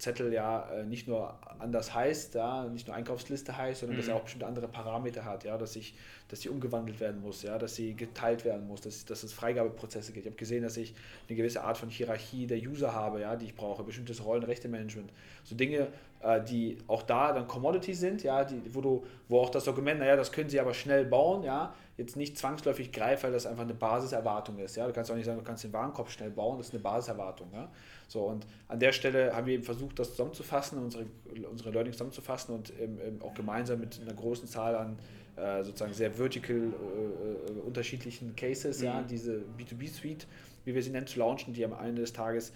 [0.03, 4.01] Wunschzettel ja äh, nicht nur anders heißt, ja, nicht nur Einkaufsliste heißt, sondern mhm.
[4.01, 5.95] dass er auch bestimmte andere Parameter hat, ja, dass ich,
[6.27, 10.11] dass sie umgewandelt werden muss, ja, dass sie geteilt werden muss, dass, dass es Freigabeprozesse
[10.11, 10.25] gibt.
[10.25, 10.93] Ich habe gesehen, dass ich
[11.27, 15.11] eine gewisse Art von Hierarchie der User habe, ja, die ich brauche, bestimmtes Rollenrechtemanagement.
[15.43, 15.87] So Dinge,
[16.21, 19.99] äh, die auch da dann Commodity sind, ja, die, wo du, wo auch das Dokument,
[19.99, 23.63] naja, das können sie aber schnell bauen, ja, jetzt nicht zwangsläufig greift, weil das einfach
[23.63, 24.75] eine Basiserwartung ist.
[24.75, 24.87] Ja?
[24.87, 27.49] Du kannst auch nicht sagen, du kannst den Warenkorb schnell bauen, das ist eine Basiserwartung.
[27.53, 27.71] Ja?
[28.07, 31.05] So, und an der Stelle haben wir eben versucht, das zusammenzufassen, unsere,
[31.49, 34.97] unsere Learnings zusammenzufassen und eben, eben auch gemeinsam mit einer großen Zahl an
[35.35, 38.85] äh, sozusagen sehr vertical äh, äh unterschiedlichen Cases, mhm.
[38.85, 40.27] ja, diese B2B-Suite,
[40.65, 42.53] wie wir sie nennen, zu launchen, die am Ende des Tages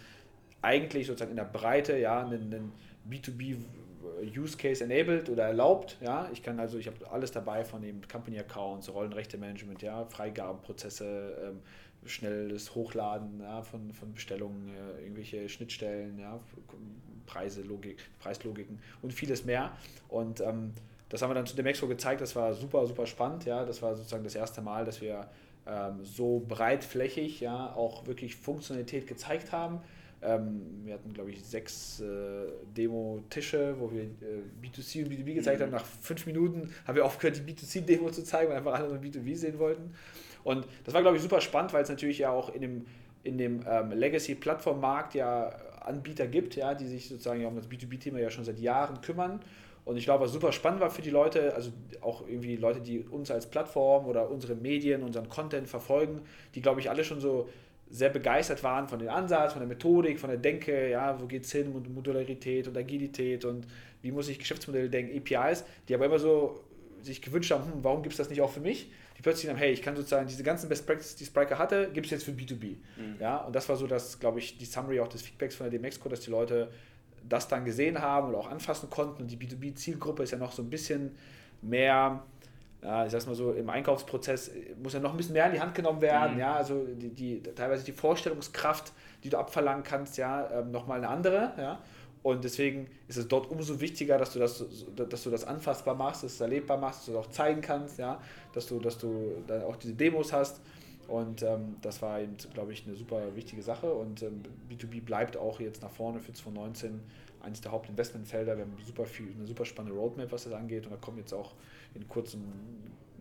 [0.62, 2.72] eigentlich sozusagen in der Breite ja, einen, einen
[3.10, 3.58] B2B
[4.22, 5.98] Use Case enabled oder erlaubt.
[6.02, 11.50] Ja, ich kann also, ich habe alles dabei von dem Company Accounts, Rollenrechte-Management, ja, Freigabenprozesse,
[11.50, 11.60] ähm,
[12.06, 16.40] schnelles Hochladen ja, von, von Bestellungen, äh, irgendwelche Schnittstellen, ja,
[17.26, 19.72] Preise, Logik, Preislogiken und vieles mehr.
[20.08, 20.74] Und ähm,
[21.10, 23.46] das haben wir dann zu dem Expo gezeigt, das war super, super spannend.
[23.46, 25.28] Ja, das war sozusagen das erste Mal, dass wir
[25.66, 29.82] ähm, so breitflächig ja, auch wirklich Funktionalität gezeigt haben
[30.22, 32.06] ähm, wir hatten, glaube ich, sechs äh,
[32.76, 35.66] Demo-Tische, wo wir äh, B2C und B2B gezeigt mhm.
[35.66, 35.72] haben.
[35.72, 39.36] Nach fünf Minuten haben wir aufgehört, die B2C-Demo zu zeigen, weil einfach alle nur B2B
[39.36, 39.94] sehen wollten.
[40.44, 42.86] Und das war, glaube ich, super spannend, weil es natürlich ja auch in dem,
[43.24, 45.50] in dem ähm, Legacy-Plattform-Markt ja
[45.82, 49.40] Anbieter gibt, ja, die sich sozusagen ja um das B2B-Thema ja schon seit Jahren kümmern.
[49.86, 53.00] Und ich glaube, was super spannend war für die Leute, also auch irgendwie Leute, die
[53.00, 56.22] uns als Plattform oder unsere Medien, unseren Content verfolgen,
[56.56, 57.48] die, glaube ich, alle schon so
[57.90, 61.46] sehr begeistert waren von dem Ansatz, von der Methodik, von der Denke, ja, wo geht
[61.46, 63.68] es hin, und Modularität und Agilität und
[64.02, 66.64] wie muss ich Geschäftsmodelle denken, APIs, die aber immer so
[67.02, 68.92] sich gewünscht haben, hm, warum gibt es das nicht auch für mich?
[69.18, 72.06] Die plötzlich haben, hey, ich kann sozusagen diese ganzen Best Practices, die Spriker hatte, gibt
[72.06, 72.76] es jetzt für B2B.
[72.98, 73.16] Mhm.
[73.20, 75.80] Ja, und das war so das, glaube ich, die Summary auch des Feedbacks von der
[75.80, 76.70] DMX-Code, dass die Leute
[77.28, 80.62] das dann gesehen haben oder auch anfassen konnten und die B2B-Zielgruppe ist ja noch so
[80.62, 81.16] ein bisschen
[81.62, 82.24] mehr
[82.82, 85.60] ja, ich sag's mal so, im Einkaufsprozess muss ja noch ein bisschen mehr in die
[85.60, 86.40] Hand genommen werden, mhm.
[86.40, 91.10] ja, also die, die, teilweise die Vorstellungskraft, die du abverlangen kannst, ja, ähm, nochmal eine
[91.10, 91.80] andere, ja,
[92.28, 96.24] und deswegen ist es dort umso wichtiger, dass du das, dass du das anfassbar machst,
[96.24, 98.20] dass du es erlebbar machst, dass du es auch zeigen kannst, ja,
[98.54, 100.60] dass du, dass du dann auch diese Demos hast.
[101.08, 103.94] Und ähm, das war eben, glaube ich, eine super wichtige Sache.
[103.94, 107.00] Und ähm, B2B bleibt auch jetzt nach vorne für 2019
[107.42, 108.58] eines der Hauptinvestmentfelder.
[108.58, 111.34] Wir haben super viel, eine super spannende Roadmap, was das angeht und da kommen jetzt
[111.34, 111.54] auch
[111.94, 112.44] in kurzem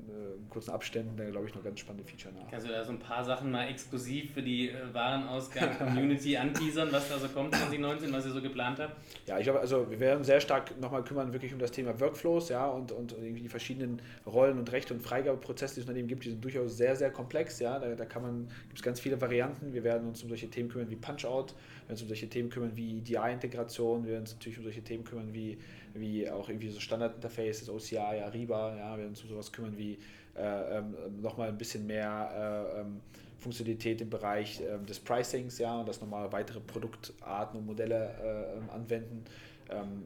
[0.08, 2.48] äh, kurzen Abständen, glaube ich, noch ganz spannende Feature nach.
[2.50, 7.08] Kannst du da so ein paar Sachen mal exklusiv für die äh, Warenausgang-Community anteasern, was
[7.08, 8.96] da so kommt 2019, was ihr so geplant habt?
[9.26, 12.50] Ja, ich glaube, also wir werden sehr stark nochmal kümmern, wirklich um das Thema Workflows,
[12.50, 16.24] ja, und, und irgendwie die verschiedenen Rollen und Rechte und Freigabeprozesse, die es Unternehmen gibt,
[16.24, 19.20] die sind durchaus sehr, sehr komplex, ja, da, da kann man, gibt es ganz viele
[19.20, 19.72] Varianten.
[19.72, 21.54] Wir werden uns um solche Themen kümmern wie Punch-Out,
[21.86, 25.32] wir uns um solche Themen kümmern wie DI-Integration, wir uns natürlich um solche Themen kümmern
[25.32, 25.58] wie,
[25.94, 29.98] wie auch irgendwie so Standard-Interfaces, OCI, Ariba, ja, wir uns um sowas kümmern wie
[30.36, 33.00] äh, ähm, nochmal ein bisschen mehr äh, ähm,
[33.38, 38.58] Funktionalität im Bereich äh, des Pricings, ja, und das nochmal weitere Produktarten und Modelle äh,
[38.58, 39.24] ähm, anwenden.
[39.70, 40.02] Ähm,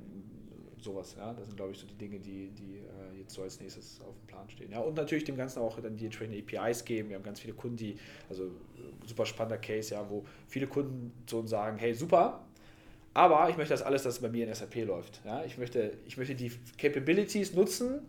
[0.84, 3.60] sowas, ja, das sind glaube ich so die Dinge, die, die äh, jetzt so als
[3.60, 4.70] nächstes auf dem Plan stehen.
[4.70, 7.08] Ja, und natürlich dem Ganzen auch dann die entsprechenden APIs geben.
[7.08, 7.96] Wir haben ganz viele Kunden, die,
[8.28, 8.50] also
[9.06, 12.44] super spannender Case, ja, wo viele Kunden uns sagen, hey, super,
[13.14, 15.20] aber ich möchte das alles, dass es bei mir in SAP läuft.
[15.24, 15.44] Ja?
[15.44, 18.00] Ich, möchte, ich möchte die Capabilities nutzen,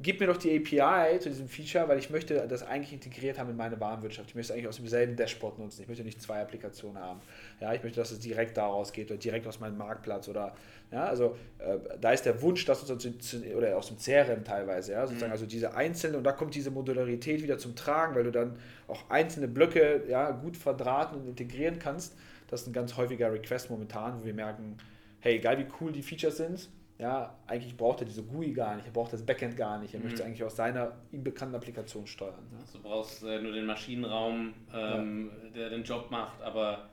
[0.00, 3.50] gib mir doch die API zu diesem Feature, weil ich möchte das eigentlich integriert haben
[3.50, 4.28] in meine Warenwirtschaft.
[4.28, 5.82] Ich möchte es eigentlich aus demselben Dashboard nutzen.
[5.82, 7.20] Ich möchte nicht zwei Applikationen haben.
[7.60, 10.54] Ja, ich möchte, dass es direkt daraus geht oder direkt aus meinem Marktplatz oder
[10.92, 15.06] ja, also äh, da ist der Wunsch, dass uns oder aus dem CRM teilweise, ja,
[15.06, 15.32] sozusagen, mhm.
[15.32, 18.56] also diese einzelnen und da kommt diese Modularität wieder zum Tragen, weil du dann
[18.86, 22.16] auch einzelne Blöcke ja, gut verdrahten und integrieren kannst.
[22.48, 24.78] Das ist ein ganz häufiger Request momentan, wo wir merken,
[25.20, 28.86] hey, egal wie cool die Features sind, ja, eigentlich braucht er diese GUI gar nicht,
[28.86, 30.06] er braucht das Backend gar nicht, er mhm.
[30.06, 32.42] möchte eigentlich aus seiner ihm bekannten Applikation steuern.
[32.50, 32.58] Ne?
[32.60, 35.50] Also du brauchst äh, nur den Maschinenraum, ähm, ja.
[35.50, 36.88] der den Job macht, aber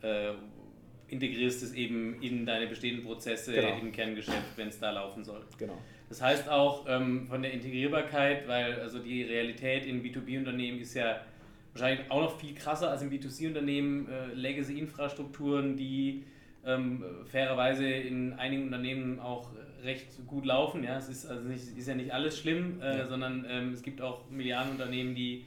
[0.00, 0.32] äh,
[1.08, 3.78] integrierst es eben in deine bestehenden Prozesse genau.
[3.78, 5.44] im Kerngeschäft, wenn es da laufen soll.
[5.58, 5.76] Genau.
[6.08, 11.20] Das heißt auch ähm, von der Integrierbarkeit, weil also die Realität in B2B-Unternehmen ist ja
[11.72, 16.24] wahrscheinlich auch noch viel krasser als in B2C-Unternehmen, äh, Legacy-Infrastrukturen, die
[16.64, 19.50] ähm, fairerweise in einigen Unternehmen auch
[19.82, 20.84] recht gut laufen.
[20.84, 23.06] Ja, es ist also nicht, ist ja nicht alles schlimm, äh, ja.
[23.06, 25.44] sondern ähm, es gibt auch Milliardenunternehmen, die,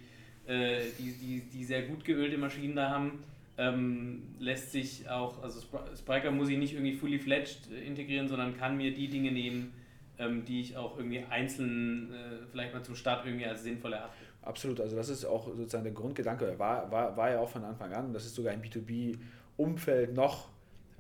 [0.48, 3.24] äh, die, die, die sehr gut geölte Maschinen da haben.
[3.56, 5.62] Ähm, lässt sich auch, also
[5.96, 9.74] Spriker muss ich nicht irgendwie fully fledged integrieren, sondern kann mir die Dinge nehmen,
[10.18, 14.24] ähm, die ich auch irgendwie einzeln äh, vielleicht mal zum Start irgendwie als sinnvoll erachte.
[14.42, 17.94] Absolut, also das ist auch sozusagen der Grundgedanke, war, war, war ja auch von Anfang
[17.94, 20.50] an, das ist sogar im B2B-Umfeld noch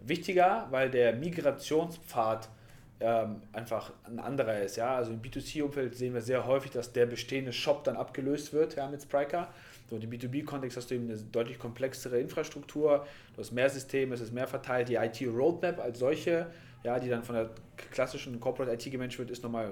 [0.05, 2.49] wichtiger, weil der Migrationspfad
[2.99, 4.77] ähm, einfach ein anderer ist.
[4.77, 4.95] Ja?
[4.95, 8.87] Also im B2C-Umfeld sehen wir sehr häufig, dass der bestehende Shop dann abgelöst wird ja,
[8.87, 9.49] mit Spriker.
[9.89, 14.21] So, Im B2B-Kontext hast du eben eine deutlich komplexere Infrastruktur, du hast mehr Systeme, es
[14.21, 14.89] ist mehr verteilt.
[14.89, 16.47] Die IT-Roadmap als solche,
[16.83, 17.49] ja, die dann von der
[17.91, 19.71] klassischen Corporate IT gemanagt wird, ist nochmal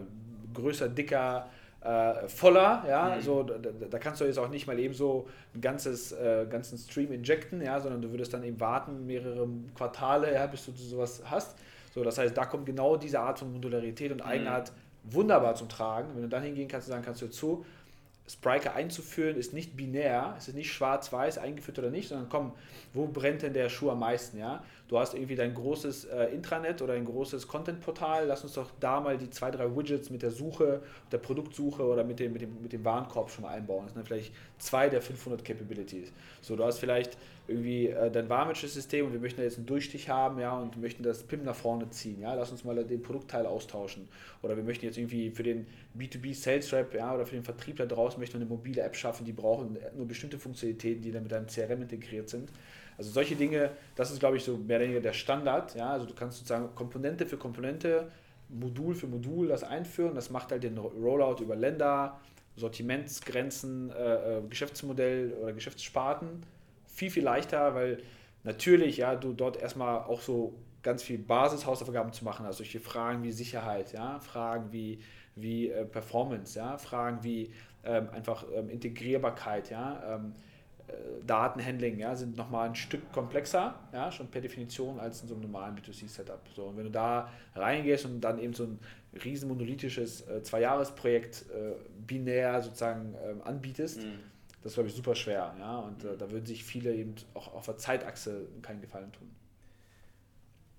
[0.53, 1.49] größer, dicker,
[1.81, 3.21] äh, voller, ja, mhm.
[3.21, 6.77] so, da, da, kannst du jetzt auch nicht mal eben so ein ganzes, äh, ganzen
[6.77, 11.23] Stream injecten, ja, sondern du würdest dann eben warten, mehrere Quartale, ja, bis du sowas
[11.25, 11.57] hast.
[11.93, 14.21] So, das heißt, da kommt genau diese Art von Modularität und.
[14.21, 15.13] Eigenart mhm.
[15.15, 16.09] wunderbar zum Tragen.
[16.13, 17.65] Wenn du dann hingehen kannst und sagen kannst, du zu,
[18.31, 22.53] Spriker einzuführen ist nicht binär, es ist nicht schwarz-weiß eingeführt oder nicht, sondern komm,
[22.93, 24.63] wo brennt denn der Schuh am meisten, ja?
[24.87, 28.99] Du hast irgendwie dein großes äh, Intranet oder ein großes Content-Portal, lass uns doch da
[28.99, 32.61] mal die zwei, drei Widgets mit der Suche, der Produktsuche oder mit dem, mit dem,
[32.61, 33.83] mit dem Warenkorb schon mal einbauen.
[33.83, 36.11] Das sind dann vielleicht zwei der 500 Capabilities.
[36.41, 37.17] So, du hast vielleicht
[37.47, 41.03] irgendwie äh, dein Warenwirtschaftssystem und wir möchten da jetzt einen Durchstich haben, ja, und möchten
[41.03, 44.07] das PIM nach vorne ziehen, ja, lass uns mal den Produktteil austauschen.
[44.41, 45.65] Oder wir möchten jetzt irgendwie für den
[45.97, 48.95] B2B Sales Rep, ja, oder für den Vertrieb da draußen möchten wir eine mobile App
[48.95, 52.49] schaffen, die brauchen nur bestimmte Funktionalitäten, die dann mit deinem CRM integriert sind.
[52.97, 55.75] Also solche Dinge, das ist, glaube ich, so mehr oder weniger der Standard.
[55.75, 55.89] Ja?
[55.89, 58.11] Also du kannst sozusagen Komponente für Komponente,
[58.49, 60.13] Modul für Modul das einführen.
[60.13, 62.19] Das macht halt den Rollout über Länder,
[62.57, 66.43] Sortimentsgrenzen, äh, äh, Geschäftsmodell oder Geschäftssparten
[66.91, 68.01] viel, viel leichter, weil
[68.43, 73.23] natürlich ja, du dort erstmal auch so ganz viel Basishausaufgaben zu machen, also solche Fragen
[73.23, 74.99] wie Sicherheit, ja, Fragen wie,
[75.35, 80.33] wie äh, Performance, ja, Fragen wie ähm, einfach ähm, Integrierbarkeit, ja, ähm,
[80.87, 80.93] äh,
[81.25, 85.43] Datenhandling ja, sind nochmal ein Stück komplexer, ja, schon per Definition, als in so einem
[85.43, 86.41] normalen B2C-Setup.
[86.55, 88.79] So, und wenn du da reingehst und dann eben so ein
[89.23, 91.73] riesen monolithisches äh, Zwei-Jahres-Projekt äh,
[92.07, 94.19] binär sozusagen äh, anbietest, mhm.
[94.61, 95.55] Das ist, glaube ich, super schwer.
[95.59, 99.29] Ja, und äh, da würden sich viele eben auch auf der Zeitachse keinen Gefallen tun.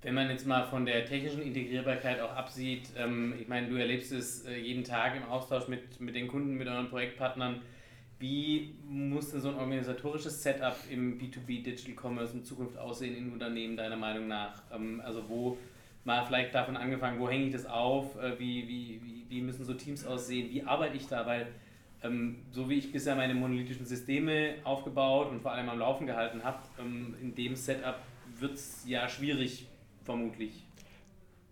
[0.03, 4.13] Wenn man jetzt mal von der technischen Integrierbarkeit auch absieht, ähm, ich meine, du erlebst
[4.13, 7.63] es äh, jeden Tag im Austausch mit, mit den Kunden, mit euren Projektpartnern,
[8.19, 13.33] wie muss denn so ein organisatorisches Setup im B2B Digital Commerce in Zukunft aussehen in
[13.33, 14.63] Unternehmen, deiner Meinung nach?
[14.73, 15.59] Ähm, also wo
[16.05, 19.65] mal vielleicht davon angefangen, wo hänge ich das auf, äh, wie, wie, wie, wie müssen
[19.65, 21.47] so Teams aussehen, wie arbeite ich da, weil
[22.03, 26.43] ähm, so wie ich bisher meine monolithischen Systeme aufgebaut und vor allem am Laufen gehalten
[26.43, 27.97] habe, ähm, in dem Setup
[28.39, 29.67] wird es ja schwierig,
[30.05, 30.65] vermutlich.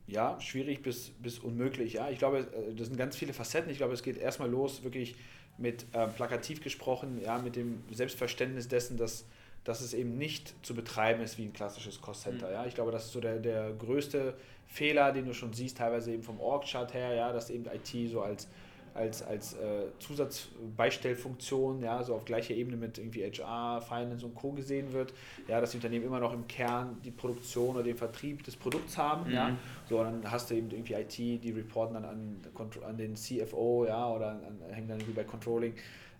[0.07, 1.95] Ja, schwierig bis, bis unmöglich.
[1.95, 3.71] Ja, ich glaube, äh, das sind ganz viele Facetten.
[3.71, 5.15] Ich glaube, es geht erstmal los, wirklich
[5.57, 9.27] mit äh, plakativ gesprochen, ja, mit dem Selbstverständnis dessen, dass,
[9.63, 12.49] dass es eben nicht zu betreiben ist wie ein klassisches Cost-Center.
[12.49, 12.53] Mhm.
[12.53, 12.67] Ja.
[12.67, 14.35] Ich glaube, das ist so der, der größte
[14.67, 18.23] Fehler, den du schon siehst, teilweise eben vom Org-Chart her, ja, dass eben IT so
[18.23, 18.49] als
[18.95, 24.53] als, als äh, Zusatzbeistellfunktion, ja, so auf gleicher Ebene mit irgendwie HR, Finance und Co.
[24.53, 25.13] gesehen wird,
[25.49, 28.99] ja, dass die Unternehmen immer noch im Kern die Produktion oder den Vertrieb des Produkts
[28.99, 29.35] haben, mhm.
[29.35, 29.57] ja,
[29.89, 32.37] so, dann hast du eben irgendwie IT, die reporten dann an,
[32.87, 35.75] an den CFO, ja, oder an, hängen dann irgendwie bei Controlling,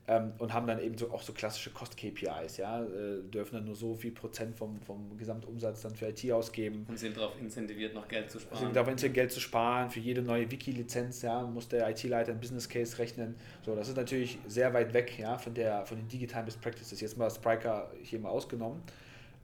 [0.09, 3.75] ähm, und haben dann eben so auch so klassische Cost-KPIs, ja, äh, dürfen dann nur
[3.75, 6.85] so viel Prozent vom, vom Gesamtumsatz dann für IT ausgeben.
[6.89, 8.59] Und sind darauf incentiviert, noch Geld zu sparen.
[8.59, 9.91] Sind darauf incentiviert, Geld zu sparen.
[9.91, 13.37] Für jede neue Wiki-Lizenz ja, muss der IT-Leiter ein Business Case rechnen.
[13.65, 17.01] So, das ist natürlich sehr weit weg ja, von, der, von den digitalen Best Practices.
[17.01, 18.83] Jetzt mal Spriker hier mal ausgenommen.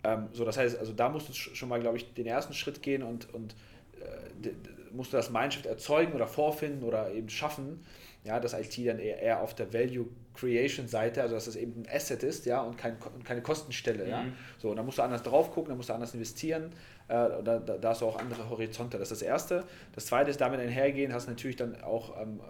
[0.03, 2.83] Ähm, so, das heißt, also da musst du schon mal, glaube ich, den ersten Schritt
[2.83, 3.55] gehen und, und
[4.01, 4.51] äh,
[4.93, 7.85] musst du das Mindshift erzeugen oder vorfinden oder eben schaffen,
[8.27, 11.83] ja, dass IT dann eher, eher auf der Value Creation Seite, also dass es eben
[11.83, 14.11] ein Asset ist, ja, und, kein, und keine Kostenstelle, mhm.
[14.11, 14.25] ja.
[14.59, 16.73] So, und da musst du anders drauf gucken, da musst du anders investieren,
[17.09, 18.99] äh, da, da, da, hast du auch andere Horizonte.
[18.99, 19.65] Das ist das Erste.
[19.95, 22.41] Das Zweite ist, damit einhergehen, hast du natürlich dann auch ähm,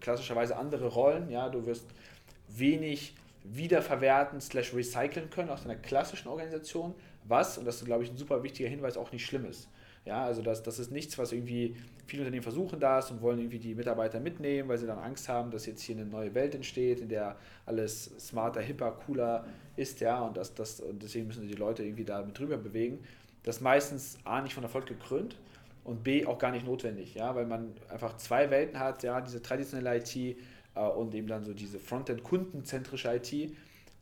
[0.00, 1.86] klassischerweise andere Rollen, ja, du wirst
[2.48, 8.10] wenig wiederverwerten slash recyceln können aus einer klassischen Organisation, was, und das ist, glaube ich,
[8.10, 9.68] ein super wichtiger Hinweis, auch nicht schlimm ist.
[10.06, 13.58] Ja, also das, das ist nichts, was irgendwie viele Unternehmen versuchen das und wollen irgendwie
[13.58, 17.00] die Mitarbeiter mitnehmen, weil sie dann Angst haben, dass jetzt hier eine neue Welt entsteht,
[17.00, 21.54] in der alles smarter, hipper, cooler ist, ja, und, das, das, und deswegen müssen die
[21.54, 23.00] Leute irgendwie da mit drüber bewegen.
[23.42, 25.36] Das ist meistens A, nicht von Erfolg gekrönt
[25.82, 29.42] und B, auch gar nicht notwendig, ja, weil man einfach zwei Welten hat, ja, diese
[29.42, 30.36] traditionelle IT äh,
[30.80, 33.32] und eben dann so diese Frontend-kundenzentrische IT,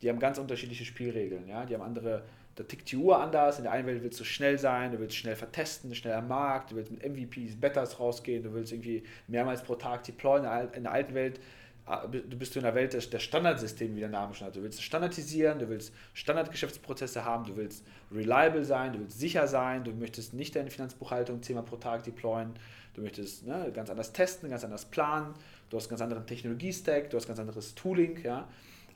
[0.02, 2.24] die haben ganz unterschiedliche Spielregeln, ja, die haben andere
[2.56, 3.58] da tickt die Uhr anders.
[3.58, 6.70] In der einen Welt willst du schnell sein, du willst schnell vertesten, schnell am Markt,
[6.70, 10.44] du willst mit MVPs, Betters rausgehen, du willst irgendwie mehrmals pro Tag deployen.
[10.72, 11.40] In der alten Welt
[11.86, 14.56] ah, du bist du in der Welt der Standardsysteme, wie der Name schon hat.
[14.56, 19.82] Du willst standardisieren, du willst Standardgeschäftsprozesse haben, du willst reliable sein, du willst sicher sein,
[19.82, 22.54] du möchtest nicht deine Finanzbuchhaltung zehnmal pro Tag deployen,
[22.94, 25.34] du möchtest ne, ganz anders testen, ganz anders planen,
[25.70, 28.48] du hast einen ganz anderen Technologie-Stack, du hast ganz anderes Tooling, ja.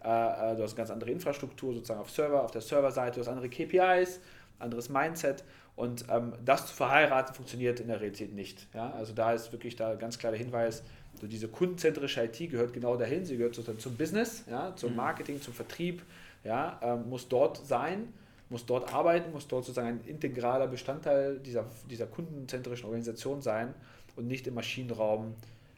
[0.05, 3.29] Äh, äh, du hast ganz andere Infrastruktur sozusagen auf Server, auf der Serverseite, du hast
[3.29, 4.21] andere KPIs,
[4.59, 5.45] anderes Mindset
[5.77, 8.67] und ähm, das zu verheiraten funktioniert in der Realität nicht.
[8.75, 8.91] Ja?
[8.93, 10.83] Also da ist wirklich da ganz klar der Hinweis,
[11.21, 14.97] so diese kundenzentrische IT gehört genau dahin, sie gehört sozusagen zum Business, ja, zum mhm.
[14.97, 16.03] Marketing, zum Vertrieb,
[16.45, 18.13] ja, ähm, muss dort sein,
[18.51, 23.75] muss dort arbeiten, muss dort sozusagen ein integraler Bestandteil dieser, dieser kundenzentrischen Organisation sein
[24.17, 25.35] und nicht im Maschinenraum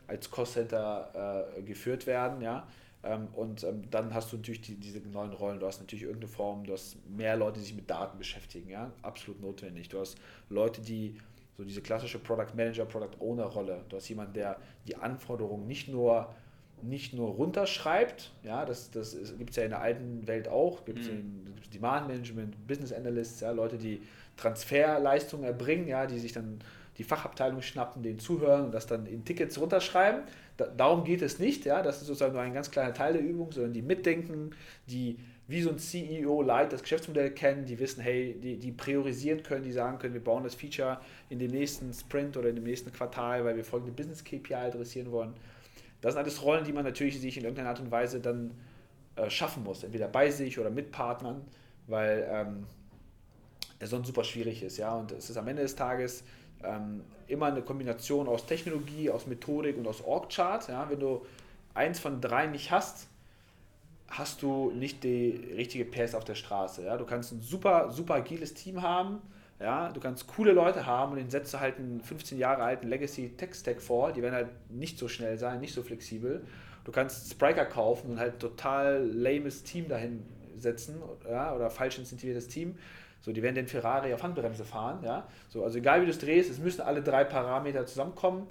[0.07, 2.43] als Cost-Center äh, geführt werden.
[2.43, 2.67] Ja?
[3.03, 5.59] Ähm, und ähm, dann hast du natürlich die, diese neuen Rollen.
[5.59, 8.69] Du hast natürlich irgendeine Form, du hast mehr Leute, die sich mit Daten beschäftigen.
[8.69, 8.93] Ja?
[9.03, 9.89] Absolut notwendig.
[9.89, 11.17] Du hast Leute, die
[11.57, 13.85] so diese klassische Product Manager, Product Owner Rolle.
[13.89, 16.35] Du hast jemanden, der die Anforderungen nicht nur
[16.83, 21.01] nicht nur runterschreibt, ja, das, das gibt es ja in der alten Welt auch, gibt
[21.01, 21.45] es mhm.
[21.75, 24.01] Demand Management, Business Analysts, ja, Leute, die
[24.37, 26.61] Transferleistungen erbringen, ja, die sich dann
[26.99, 30.23] die Fachabteilung schnappen, denen zuhören und das dann in Tickets runterschreiben.
[30.57, 33.23] Da, darum geht es nicht, ja, das ist sozusagen nur ein ganz kleiner Teil der
[33.23, 34.51] Übung, sondern die mitdenken,
[34.87, 35.19] die
[35.51, 39.65] wie so ein CEO Light das Geschäftsmodell kennen, die wissen, hey, die, die priorisieren können,
[39.65, 42.93] die sagen können, wir bauen das Feature in dem nächsten Sprint oder in dem nächsten
[42.93, 45.35] Quartal, weil wir folgende Business KPI adressieren wollen.
[46.01, 48.53] Das sind alles Rollen, die man natürlich sich in irgendeiner Art und Weise dann
[49.17, 51.43] äh, schaffen muss, entweder bei sich oder mit Partnern,
[51.89, 52.67] weil ähm,
[53.81, 56.23] es sonst super schwierig ist, ja, und es ist am Ende des Tages
[56.65, 60.69] ähm, immer eine Kombination aus Technologie, aus Methodik und aus Org-Chart.
[60.69, 60.91] Ja?
[60.91, 61.25] Wenn du
[61.75, 63.09] eins von drei nicht hast,
[64.09, 66.85] hast du nicht die richtige PS auf der Straße.
[66.85, 66.97] Ja?
[66.97, 69.21] Du kannst ein super, super agiles Team haben,
[69.61, 69.91] ja?
[69.91, 73.31] du kannst coole Leute haben und den setzt du halt einen 15 Jahre alten Legacy
[73.37, 76.45] Tech Stack vor, die werden halt nicht so schnell sein, nicht so flexibel.
[76.85, 80.25] Du kannst Spriker kaufen und halt total lames Team dahin
[80.57, 81.55] setzen ja?
[81.55, 82.77] oder falsch incentiviertes Team
[83.21, 85.27] so, die werden den Ferrari auf Handbremse fahren, ja.
[85.49, 88.47] So, also egal wie du es drehst, es müssen alle drei Parameter zusammenkommen.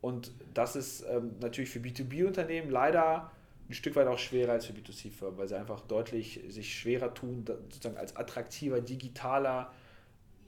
[0.00, 3.30] Und das ist ähm, natürlich für B2B-Unternehmen leider
[3.68, 7.44] ein Stück weit auch schwerer als für B2C-Firmen, weil sie einfach deutlich sich schwerer tun,
[7.46, 9.72] sozusagen als attraktiver, digitaler,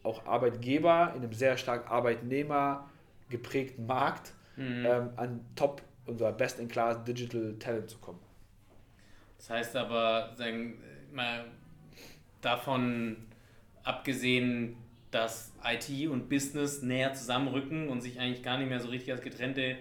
[0.03, 2.91] auch Arbeitgeber in einem sehr stark Arbeitnehmer
[3.31, 4.85] geprägten Markt mhm.
[4.87, 8.21] ähm, an Top unserer Best-in-Class Digital Talent zu kommen.
[9.39, 10.79] Das heißt aber, sagen,
[11.13, 11.47] mal
[12.41, 13.17] davon
[13.85, 14.77] abgesehen,
[15.11, 19.23] dass IT und Business näher zusammenrücken und sich eigentlich gar nicht mehr so richtig als
[19.23, 19.77] getrennte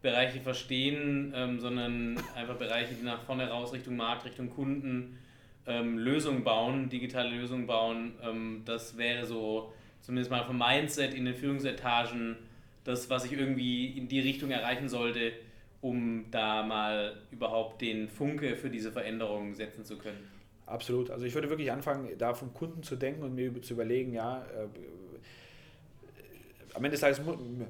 [0.00, 5.18] Bereiche verstehen, ähm, sondern einfach Bereiche, die nach vorne raus Richtung Markt, Richtung Kunden
[5.66, 8.12] ähm, Lösungen bauen, digitale Lösungen bauen.
[8.22, 12.36] Ähm, das wäre so zumindest mal vom Mindset in den Führungsetagen
[12.84, 15.32] das, was ich irgendwie in die Richtung erreichen sollte,
[15.82, 20.39] um da mal überhaupt den Funke für diese Veränderung setzen zu können?
[20.70, 21.10] Absolut.
[21.10, 24.44] Also ich würde wirklich anfangen, da vom Kunden zu denken und mir zu überlegen, ja,
[24.44, 24.68] äh,
[26.74, 27.20] am Ende des Tages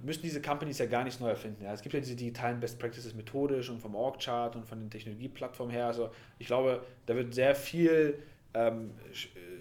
[0.03, 1.65] müssen diese Companies ja gar nichts neu erfinden.
[1.65, 1.73] Ja.
[1.73, 5.75] Es gibt ja diese digitalen Best Practices methodisch und vom Org-Chart und von den Technologieplattformen
[5.75, 5.87] her.
[5.87, 8.19] Also ich glaube, da wird sehr viel
[8.53, 8.91] ähm,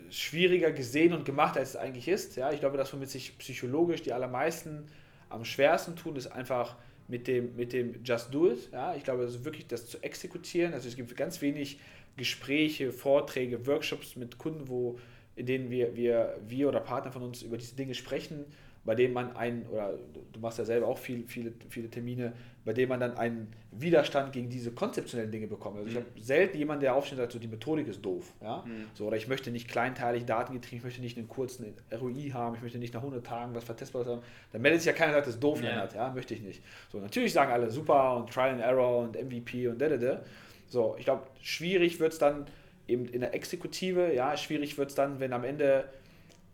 [0.09, 2.35] schwieriger gesehen und gemacht, als es eigentlich ist.
[2.35, 2.51] Ja.
[2.51, 4.85] Ich glaube, das, womit sich psychologisch die allermeisten
[5.29, 6.75] am schwersten tun, ist einfach
[7.07, 8.69] mit dem, mit dem Just Do It.
[8.73, 8.93] Ja.
[8.95, 10.73] Ich glaube, das ist wirklich das zu exekutieren.
[10.73, 11.79] Also es gibt ganz wenig
[12.19, 14.99] Gespräche, Vorträge, Workshops mit Kunden, wo,
[15.35, 18.45] in denen wir, wir, wir oder Partner von uns über diese Dinge sprechen
[18.85, 19.93] bei dem man einen, oder
[20.33, 22.33] du machst ja selber auch viel, viele, viele Termine,
[22.65, 25.77] bei dem man dann einen Widerstand gegen diese konzeptionellen Dinge bekommt.
[25.77, 25.91] Also mhm.
[25.91, 28.33] ich habe selten jemanden, der aufsteht und sagt, so die Methodik ist doof.
[28.41, 28.63] Ja?
[28.65, 28.85] Mhm.
[28.93, 32.61] So, oder ich möchte nicht kleinteilig datengetrieben, ich möchte nicht einen kurzen ROI haben, ich
[32.61, 34.21] möchte nicht nach 100 Tagen was vertestbares haben.
[34.51, 35.69] Dann meldet sich ja keiner, der sagt, das ist doof, ja.
[35.69, 36.63] Lennart, ja, möchte ich nicht.
[36.91, 40.21] So, natürlich sagen alle super und Trial and Error und MVP und da, da, da.
[40.69, 42.45] So, ich glaube, schwierig wird es dann
[42.87, 45.89] eben in der Exekutive, ja, schwierig wird es dann, wenn am Ende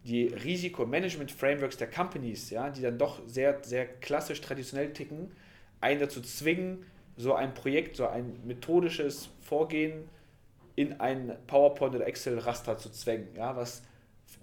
[0.05, 5.31] die Risikomanagement-Frameworks der Companies, ja, die dann doch sehr, sehr klassisch traditionell ticken,
[5.81, 6.85] einen dazu zwingen,
[7.17, 10.09] so ein Projekt, so ein methodisches Vorgehen
[10.75, 13.81] in ein PowerPoint oder Excel-Raster zu zwängen, ja, was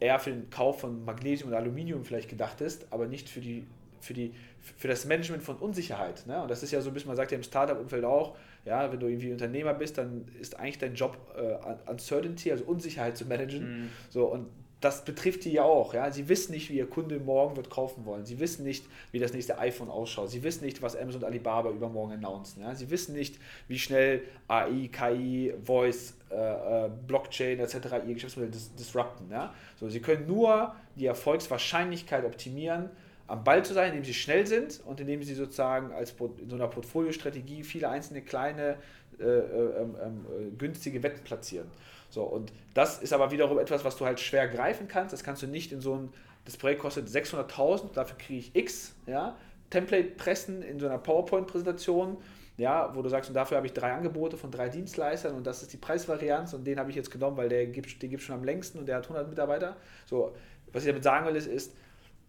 [0.01, 3.67] eher für den Kauf von Magnesium und Aluminium vielleicht gedacht ist, aber nicht für, die,
[4.01, 6.27] für, die, für das Management von Unsicherheit.
[6.27, 6.43] Ne?
[6.43, 9.01] Und das ist ja so ein bisschen, man sagt ja im Startup-Umfeld auch, ja, wenn
[9.01, 13.83] du irgendwie Unternehmer bist, dann ist eigentlich dein Job äh, Uncertainty, also Unsicherheit zu managen.
[13.83, 13.89] Mhm.
[14.09, 14.47] So, und
[14.83, 15.95] das betrifft die ja auch.
[15.95, 16.11] Ja?
[16.11, 18.27] Sie wissen nicht, wie ihr Kunde morgen wird kaufen wollen.
[18.27, 20.31] Sie wissen nicht, wie das nächste iPhone ausschaut.
[20.31, 22.63] Sie wissen nicht, was Amazon und Alibaba übermorgen announcen.
[22.63, 22.75] Ja?
[22.75, 23.39] Sie wissen nicht,
[23.69, 27.77] wie schnell AI, KI, Voice, äh, äh, Blockchain etc.
[28.07, 29.31] ihr Geschäftsmodell dis disrupten.
[29.31, 29.55] Ja?
[29.79, 32.91] So, sie können nur die Erfolgswahrscheinlichkeit optimieren,
[33.33, 36.57] am Ball zu sein, indem sie schnell sind und indem sie sozusagen als in so
[36.57, 38.77] einer Portfoliostrategie viele einzelne kleine
[39.19, 41.67] äh, äh ähm, ähm, äh, günstige Wetten platzieren.
[42.11, 45.15] So, und das ist aber wiederum etwas, was du halt schwer greifen kannst.
[45.15, 46.13] Das kannst du nicht in so ein,
[46.45, 49.35] das Projekt kostet 600.000, dafür kriege ich X, ja,
[49.71, 52.19] Template pressen in so einer PowerPoint-Präsentation,
[52.59, 55.63] ja, wo du sagst, und dafür habe ich drei Angebote von drei Dienstleistern und das
[55.63, 58.35] ist die Preisvarianz und den habe ich jetzt genommen, weil der gibt, den gibt schon
[58.35, 59.79] am längsten und der hat 100 Mitarbeiter.
[60.05, 60.35] So,
[60.71, 61.73] was ich damit sagen will, ist, ist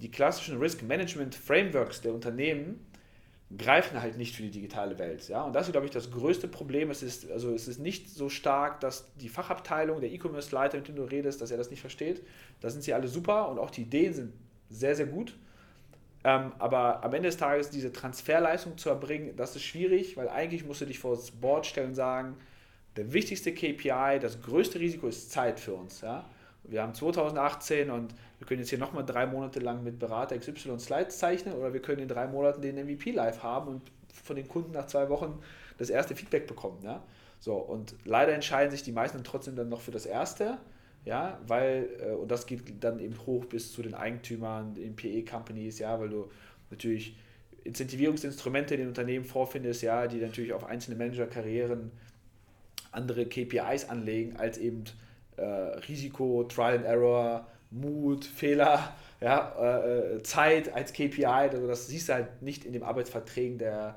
[0.04, 2.86] die klassischen Risk Management Frameworks der Unternehmen,
[3.58, 5.30] greifen halt nicht für die digitale Welt.
[5.30, 5.43] Ja?
[5.43, 6.91] Und das ist, glaube ich, das größte Problem.
[6.91, 10.95] Es ist, also es ist nicht so stark, dass die Fachabteilung, der E-Commerce-Leiter, mit dem
[10.95, 12.22] du redest, dass er das nicht versteht.
[12.60, 14.34] Da sind sie alle super und auch die Ideen sind
[14.70, 15.38] sehr, sehr gut.
[16.26, 20.66] Ähm, aber am Ende des Tages diese Transferleistung zu erbringen, das ist schwierig, weil eigentlich
[20.66, 22.38] musst du dich vor das Board stellen und sagen,
[22.95, 26.01] der wichtigste KPI, das größte Risiko ist Zeit für uns.
[26.01, 26.26] Ja?
[26.64, 28.14] Wir haben 2018 und
[28.44, 31.82] wir können jetzt hier nochmal drei Monate lang mit Berater XY Slides zeichnen oder wir
[31.82, 33.82] können in drei Monaten den MVP live haben und
[34.14, 35.39] von den Kunden nach zwei Wochen
[35.78, 36.80] das erste Feedback bekommen.
[36.84, 37.02] Ja?
[37.39, 40.58] So, und leider entscheiden sich die meisten trotzdem dann noch für das erste,
[41.06, 45.80] ja, weil, äh, und das geht dann eben hoch bis zu den Eigentümern, den PE-Companies,
[45.80, 46.30] ja, weil du
[46.70, 47.16] natürlich
[47.64, 51.91] Incentivierungsinstrumente den Unternehmen vorfindest, ja, die natürlich auf einzelne Managerkarrieren
[52.91, 54.84] andere KPIs anlegen, als eben
[55.38, 61.88] äh, Risiko, Trial and Error, Mut, Fehler, ja, äh, äh Zeit als KPI, also das
[61.88, 63.95] siehst du halt nicht in den Arbeitsverträgen der,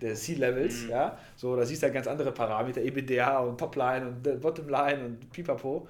[0.00, 0.90] der C-Levels, mhm.
[0.90, 5.32] ja, so, da siehst du halt ganz andere Parameter, EBITDA und Topline und Bottomline und
[5.32, 5.88] pipapo.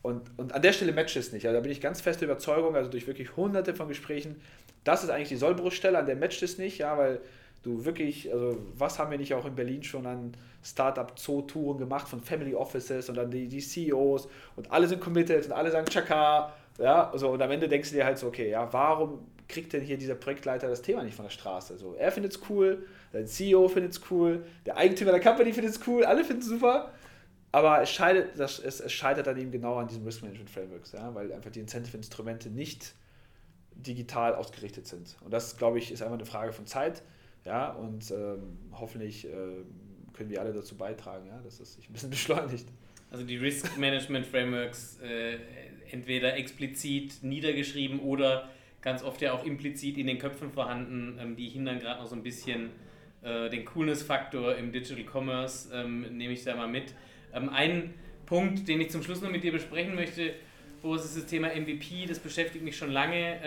[0.00, 2.76] Und, und an der Stelle matcht es nicht, also da bin ich ganz feste Überzeugung,
[2.76, 4.40] also durch wirklich hunderte von Gesprächen,
[4.84, 7.20] das ist eigentlich die Sollbruchstelle, an der matcht es nicht, ja, weil
[7.62, 10.32] du wirklich, also was haben wir nicht auch in Berlin schon an
[10.62, 15.52] Startup-Zoo-Touren gemacht von Family Offices und dann die, die CEOs und alle sind committed und
[15.52, 18.72] alle sagen Chaka, ja, so und am Ende denkst du dir halt so, okay, ja,
[18.72, 21.78] warum kriegt denn hier dieser Projektleiter das Thema nicht von der Straße?
[21.78, 25.74] So, er findet es cool, der CEO findet es cool, der Eigentümer der Company findet
[25.74, 26.92] es cool, alle finden es super,
[27.50, 30.92] aber es scheitert, das, es, es scheitert dann eben genau an diesen Risk Management Frameworks,
[30.92, 32.94] ja, weil einfach die Incentive-Instrumente nicht
[33.74, 35.16] digital ausgerichtet sind.
[35.24, 37.02] Und das, glaube ich, ist einfach eine Frage von Zeit.
[37.44, 39.30] Ja, und ähm, hoffentlich äh,
[40.12, 42.66] können wir alle dazu beitragen, ja, dass es sich ein bisschen beschleunigt.
[43.10, 45.38] Also die Risk Management Frameworks äh,
[45.90, 48.48] entweder explizit niedergeschrieben oder
[48.82, 52.14] ganz oft ja auch implizit in den Köpfen vorhanden, ähm, die hindern gerade noch so
[52.14, 52.70] ein bisschen
[53.22, 56.94] äh, den Coolness-Faktor im Digital Commerce, ähm, nehme ich da mal mit.
[57.32, 57.94] Ähm, ein
[58.26, 60.34] Punkt, den ich zum Schluss noch mit dir besprechen möchte,
[60.82, 63.40] wo ist das Thema MVP, das beschäftigt mich schon lange.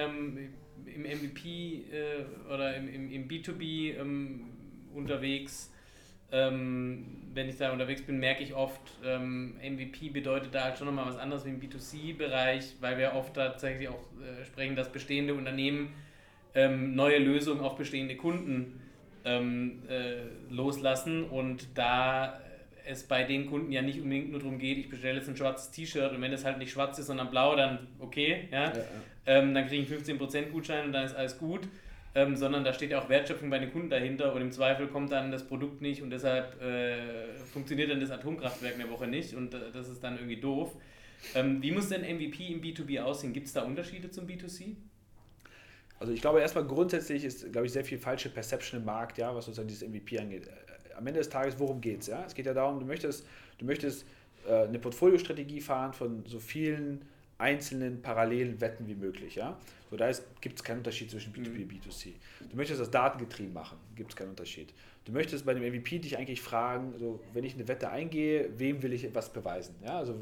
[0.96, 4.50] Im MVP äh, oder im, im, im B2B ähm,
[4.94, 5.72] unterwegs,
[6.32, 10.88] ähm, wenn ich da unterwegs bin, merke ich oft, ähm, MVP bedeutet da halt schon
[10.88, 15.34] nochmal was anderes wie im B2C-Bereich, weil wir oft tatsächlich auch äh, sprechen, dass bestehende
[15.34, 15.94] Unternehmen
[16.56, 18.82] ähm, neue Lösungen auf bestehende Kunden
[19.26, 22.39] ähm, äh, loslassen und da
[22.86, 25.72] es bei den Kunden ja nicht unbedingt nur darum geht, ich bestelle jetzt ein schwarzes
[25.72, 28.84] T-Shirt und wenn es halt nicht schwarz ist, sondern blau, dann okay, ja, ja, ja.
[29.26, 31.67] Ähm, dann kriege ich einen 15% Gutschein und dann ist alles gut.
[32.13, 35.13] Ähm, sondern da steht ja auch Wertschöpfung bei den Kunden dahinter und im Zweifel kommt
[35.13, 39.53] dann das Produkt nicht und deshalb äh, funktioniert dann das Atomkraftwerk eine Woche nicht und
[39.53, 40.76] äh, das ist dann irgendwie doof.
[41.36, 43.32] Ähm, wie muss denn MVP im B2B aussehen?
[43.32, 44.76] Gibt es da Unterschiede zum B2C?
[46.01, 49.34] Also ich glaube erstmal grundsätzlich ist, glaube ich, sehr viel falsche Perception im Markt, ja,
[49.34, 50.49] was sozusagen dieses MVP angeht
[51.01, 52.07] am Ende des Tages, worum geht es?
[52.07, 52.24] Ja?
[52.26, 53.26] Es geht ja darum, du möchtest,
[53.57, 54.05] du möchtest
[54.47, 57.05] äh, eine Portfoliostrategie fahren von so vielen
[57.42, 59.36] einzelnen parallelen Wetten wie möglich.
[59.36, 59.58] Ja?
[59.89, 62.14] So, da gibt es keinen Unterschied zwischen B2B und B2C.
[62.50, 64.74] Du möchtest das datengetrieben machen, gibt es keinen Unterschied.
[65.04, 68.82] Du möchtest bei dem MVP dich eigentlich fragen, so, wenn ich eine Wette eingehe, wem
[68.84, 69.76] will ich was beweisen?
[69.84, 69.98] Ja?
[69.98, 70.16] Also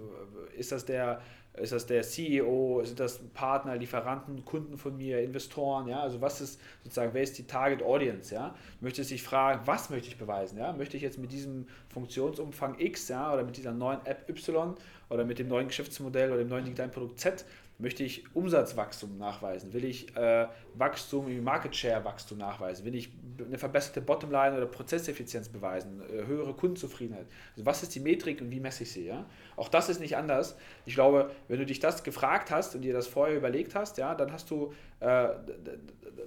[0.57, 1.21] ist das der
[1.53, 2.83] ist das der CEO?
[2.85, 5.87] Sind das Partner, Lieferanten, Kunden von mir, Investoren?
[5.87, 8.33] Ja, also was ist sozusagen, wer ist die Target Audience?
[8.33, 10.57] Ja, möchte sich fragen, was möchte ich beweisen?
[10.57, 14.75] Ja, möchte ich jetzt mit diesem Funktionsumfang X, ja, oder mit dieser neuen App Y
[15.09, 17.45] oder mit dem neuen Geschäftsmodell oder dem neuen digitalen Produkt Z
[17.81, 19.71] Möchte ich Umsatzwachstum nachweisen?
[19.71, 22.83] Will ich äh, Wachstum, Market Share Wachstum nachweisen?
[22.83, 26.01] Will ich eine verbesserte Bottomline oder Prozesseffizienz beweisen?
[26.01, 27.25] Äh, höhere Kundenzufriedenheit?
[27.55, 29.05] Also was ist die Metrik und wie messe ich sie?
[29.05, 29.25] Ja?
[29.55, 30.57] Auch das ist nicht anders.
[30.85, 34.13] Ich glaube, wenn du dich das gefragt hast und dir das vorher überlegt hast, ja,
[34.13, 35.29] dann hast du, äh,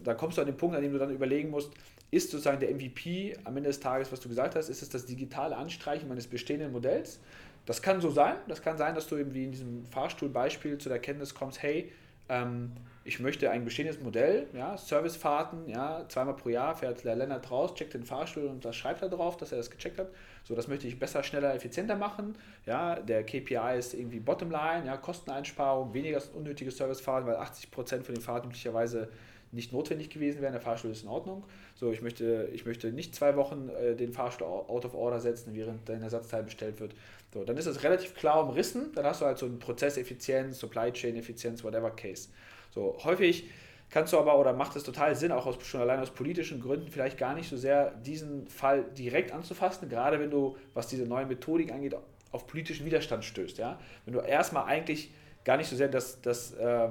[0.03, 1.70] da kommst du an den Punkt, an dem du dann überlegen musst,
[2.11, 5.05] ist sozusagen der MVP am Ende des Tages, was du gesagt hast, ist es das
[5.05, 7.20] digitale Anstreichen meines bestehenden Modells?
[7.66, 8.36] Das kann so sein.
[8.48, 11.92] Das kann sein, dass du eben wie in diesem Fahrstuhlbeispiel zu der Kenntnis kommst, hey,
[12.28, 12.72] ähm,
[13.04, 17.74] ich möchte ein bestehendes Modell, ja, Servicefahrten, ja, zweimal pro Jahr fährt der Lennart raus,
[17.74, 20.08] checkt den Fahrstuhl und das schreibt er drauf, dass er das gecheckt hat.
[20.44, 22.36] So, das möchte ich besser, schneller, effizienter machen.
[22.64, 28.22] Ja, der KPI ist irgendwie Bottomline, ja, Kosteneinsparung, weniger unnötige Servicefahrten, weil 80% von den
[28.22, 29.08] Fahrten möglicherweise
[29.53, 30.53] nicht notwendig gewesen wären.
[30.53, 31.44] Der Fahrstuhl ist in Ordnung.
[31.74, 35.55] So, ich möchte, ich möchte nicht zwei Wochen äh, den Fahrstuhl out of order setzen,
[35.55, 36.94] während dein Ersatzteil bestellt wird.
[37.32, 38.92] So, dann ist es relativ klar umrissen.
[38.94, 42.30] Dann hast du halt so eine Prozesseffizienz, Supply Chain Effizienz, whatever case.
[42.74, 43.48] So, häufig
[43.90, 46.88] kannst du aber oder macht es total Sinn, auch aus, schon allein aus politischen Gründen,
[46.88, 51.26] vielleicht gar nicht so sehr diesen Fall direkt anzufassen, gerade wenn du, was diese neue
[51.26, 51.94] Methodik angeht,
[52.32, 53.59] auf politischen Widerstand stößt.
[53.59, 53.78] Ja?
[54.07, 55.12] Wenn du erstmal eigentlich
[55.44, 56.88] gar nicht so sehr das, das äh,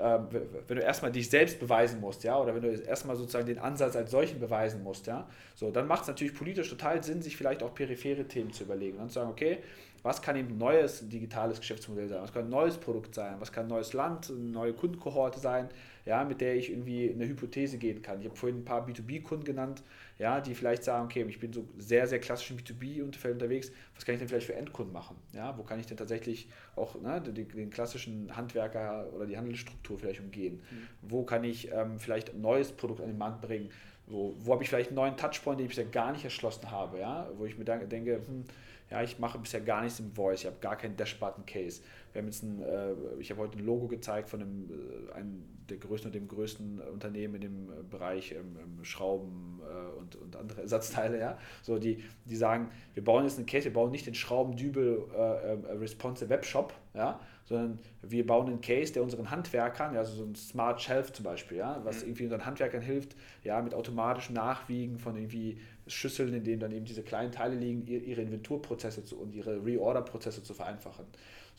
[0.00, 3.96] wenn du erstmal dich selbst beweisen musst, ja, oder wenn du erstmal sozusagen den Ansatz
[3.96, 7.62] als solchen beweisen musst, ja, so, dann macht es natürlich politisch total Sinn, sich vielleicht
[7.62, 9.58] auch periphere Themen zu überlegen und zu sagen, okay,
[10.02, 13.52] was kann eben ein neues digitales Geschäftsmodell sein, was kann ein neues Produkt sein, was
[13.52, 15.68] kann ein neues Land, eine neue Kundenkohorte sein,
[16.06, 18.20] ja, mit der ich irgendwie eine Hypothese gehen kann.
[18.20, 19.82] Ich habe vorhin ein paar B2B-Kunden genannt,
[20.20, 24.04] ja, die vielleicht sagen, okay, ich bin so sehr, sehr klassisch im B2B-Umfeld unterwegs, was
[24.04, 25.16] kann ich denn vielleicht für Endkunden machen?
[25.32, 29.98] Ja, wo kann ich denn tatsächlich auch ne, den, den klassischen Handwerker oder die Handelsstruktur
[29.98, 30.60] vielleicht umgehen?
[30.70, 30.88] Mhm.
[31.00, 33.70] Wo kann ich ähm, vielleicht ein neues Produkt an den Markt bringen?
[34.08, 36.98] Wo, wo habe ich vielleicht einen neuen Touchpoint, den ich bisher gar nicht erschlossen habe,
[36.98, 38.44] ja, wo ich mir denke, hm,
[38.90, 41.80] ja, ich mache bisher gar nichts im Voice, ich habe gar keinen Dash-Button-Case.
[42.12, 45.44] Wir haben jetzt ein, äh, ich habe heute ein Logo gezeigt von einem, äh, einem
[45.68, 49.60] der größten und dem größten Unternehmen in dem äh, Bereich ähm, ähm, Schrauben
[49.98, 51.38] und, und andere Ersatzteile, ja.
[51.62, 55.18] So, die, die sagen, wir bauen jetzt einen Case, wir bauen nicht den Schraubendübel äh,
[55.18, 60.24] äh, Responsive Webshop, ja, sondern wir bauen einen Case, der unseren Handwerkern, ja, also so
[60.24, 62.08] ein Smart Shelf zum Beispiel, ja, was mhm.
[62.08, 66.84] irgendwie unseren Handwerkern hilft, ja, mit automatischem Nachwiegen von irgendwie Schüsseln, in denen dann eben
[66.84, 71.06] diese kleinen Teile liegen, ihre Inventurprozesse zu, und ihre Reorder-Prozesse zu vereinfachen.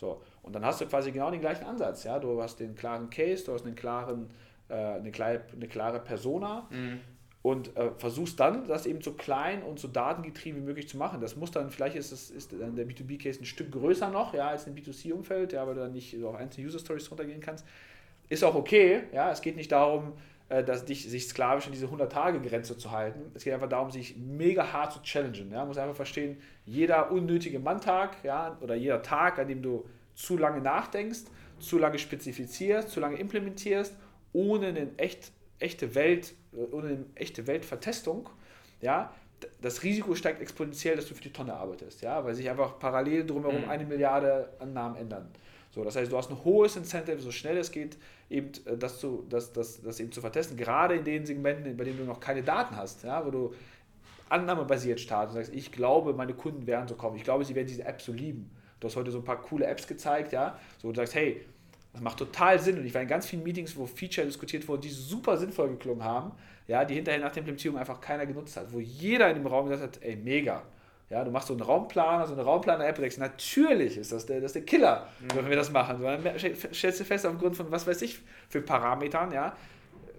[0.01, 2.03] So, und dann hast du quasi genau den gleichen Ansatz.
[2.03, 2.17] Ja?
[2.17, 4.31] Du hast den klaren Case, du hast einen klaren,
[4.67, 7.01] äh, eine, klare, eine klare Persona mhm.
[7.43, 11.21] und äh, versuchst dann, das eben so klein und so datengetrieben wie möglich zu machen.
[11.21, 14.47] Das muss dann, vielleicht ist, es, ist dann der B2B-Case ein Stück größer noch ja,
[14.47, 17.63] als ein B2C-Umfeld, ja, weil du dann nicht so auf einzelne User-Stories runtergehen kannst.
[18.27, 20.13] Ist auch okay, ja, es geht nicht darum,
[20.63, 23.31] dass dich, sich sklavisch an diese 100-Tage-Grenze zu halten.
[23.33, 25.51] Es geht einfach darum, sich mega hart zu challengen.
[25.51, 25.59] Ja?
[25.59, 30.37] Man muss einfach verstehen, jeder unnötige Manntag ja, oder jeder Tag, an dem du zu
[30.37, 31.23] lange nachdenkst,
[31.59, 33.95] zu lange spezifizierst, zu lange implementierst,
[34.33, 38.29] ohne eine echt, echte Welt, äh, ohne eine echte Weltvertestung,
[38.81, 39.13] ja,
[39.61, 43.25] das Risiko steigt exponentiell, dass du für die Tonne arbeitest, ja, weil sich einfach parallel
[43.25, 43.69] drumherum mhm.
[43.69, 45.29] eine Milliarde Annahmen ändern.
[45.71, 47.97] So, das heißt, du hast ein hohes Incentive, so schnell es geht,
[48.29, 51.85] eben äh, das, zu, das, das, das eben zu vertesten, gerade in den Segmenten, bei
[51.85, 53.53] denen du noch keine Daten hast, ja, wo du
[54.29, 57.67] annahmebasiert startest und sagst, ich glaube, meine Kunden werden so kommen, ich glaube, sie werden
[57.67, 58.49] diese App so lieben.
[58.79, 61.45] Du hast heute so ein paar coole Apps gezeigt, ja, so du sagst, hey,
[61.93, 62.77] das macht total Sinn.
[62.77, 66.03] Und ich war in ganz vielen Meetings, wo Feature diskutiert wurden, die super sinnvoll geklungen
[66.03, 66.31] haben,
[66.67, 69.67] ja, die hinterher nach der Implementierung einfach keiner genutzt hat, wo jeder in dem Raum
[69.67, 70.63] gesagt hat, ey, mega,
[71.11, 74.39] ja, du machst so einen Raumplaner, so eine Raumplaner-App und denkst, natürlich ist das der,
[74.39, 75.35] das der Killer, mhm.
[75.35, 75.97] wenn wir das machen.
[75.97, 76.23] So, dann
[76.73, 79.53] stellst du fest, aufgrund von was weiß ich für Parametern, ja,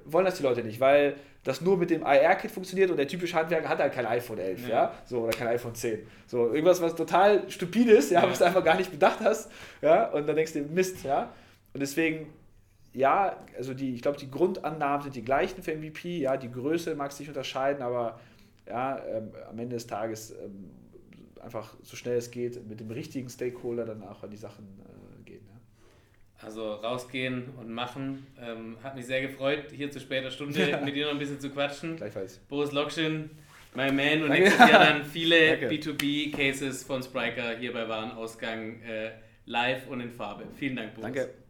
[0.04, 3.34] wollen das die Leute nicht, weil das nur mit dem IR-Kit funktioniert und der typische
[3.34, 4.68] Handwerker hat halt kein iPhone 11, ja.
[4.68, 6.00] ja, so oder kein iPhone 10.
[6.26, 9.50] So irgendwas, was total stupid ist, ja, ja, was du einfach gar nicht bedacht hast,
[9.80, 11.32] ja, und dann denkst du, Mist, ja.
[11.72, 12.26] Und deswegen
[12.94, 16.94] ja, also die, ich glaube, die Grundannahmen sind die gleichen für MVP, ja, die Größe
[16.94, 18.20] mag sich unterscheiden, aber
[18.68, 20.70] ja, ähm, am Ende des Tages ähm,
[21.42, 25.22] einfach so schnell es geht mit dem richtigen Stakeholder dann auch an die Sachen äh,
[25.24, 25.44] gehen.
[25.46, 26.46] Ja.
[26.46, 28.26] Also rausgehen und machen.
[28.40, 30.80] Ähm, hat mich sehr gefreut, hier zu später Stunde ja.
[30.80, 31.96] mit dir noch ein bisschen zu quatschen.
[31.96, 32.38] Gleichfalls.
[32.48, 33.30] Boris Lokschin,
[33.74, 39.10] mein Man und nächstes Jahr dann viele B2B-Cases von Spriker hier bei Warenausgang äh,
[39.46, 40.44] live und in Farbe.
[40.56, 41.14] Vielen Dank, Boris.
[41.14, 41.41] Danke.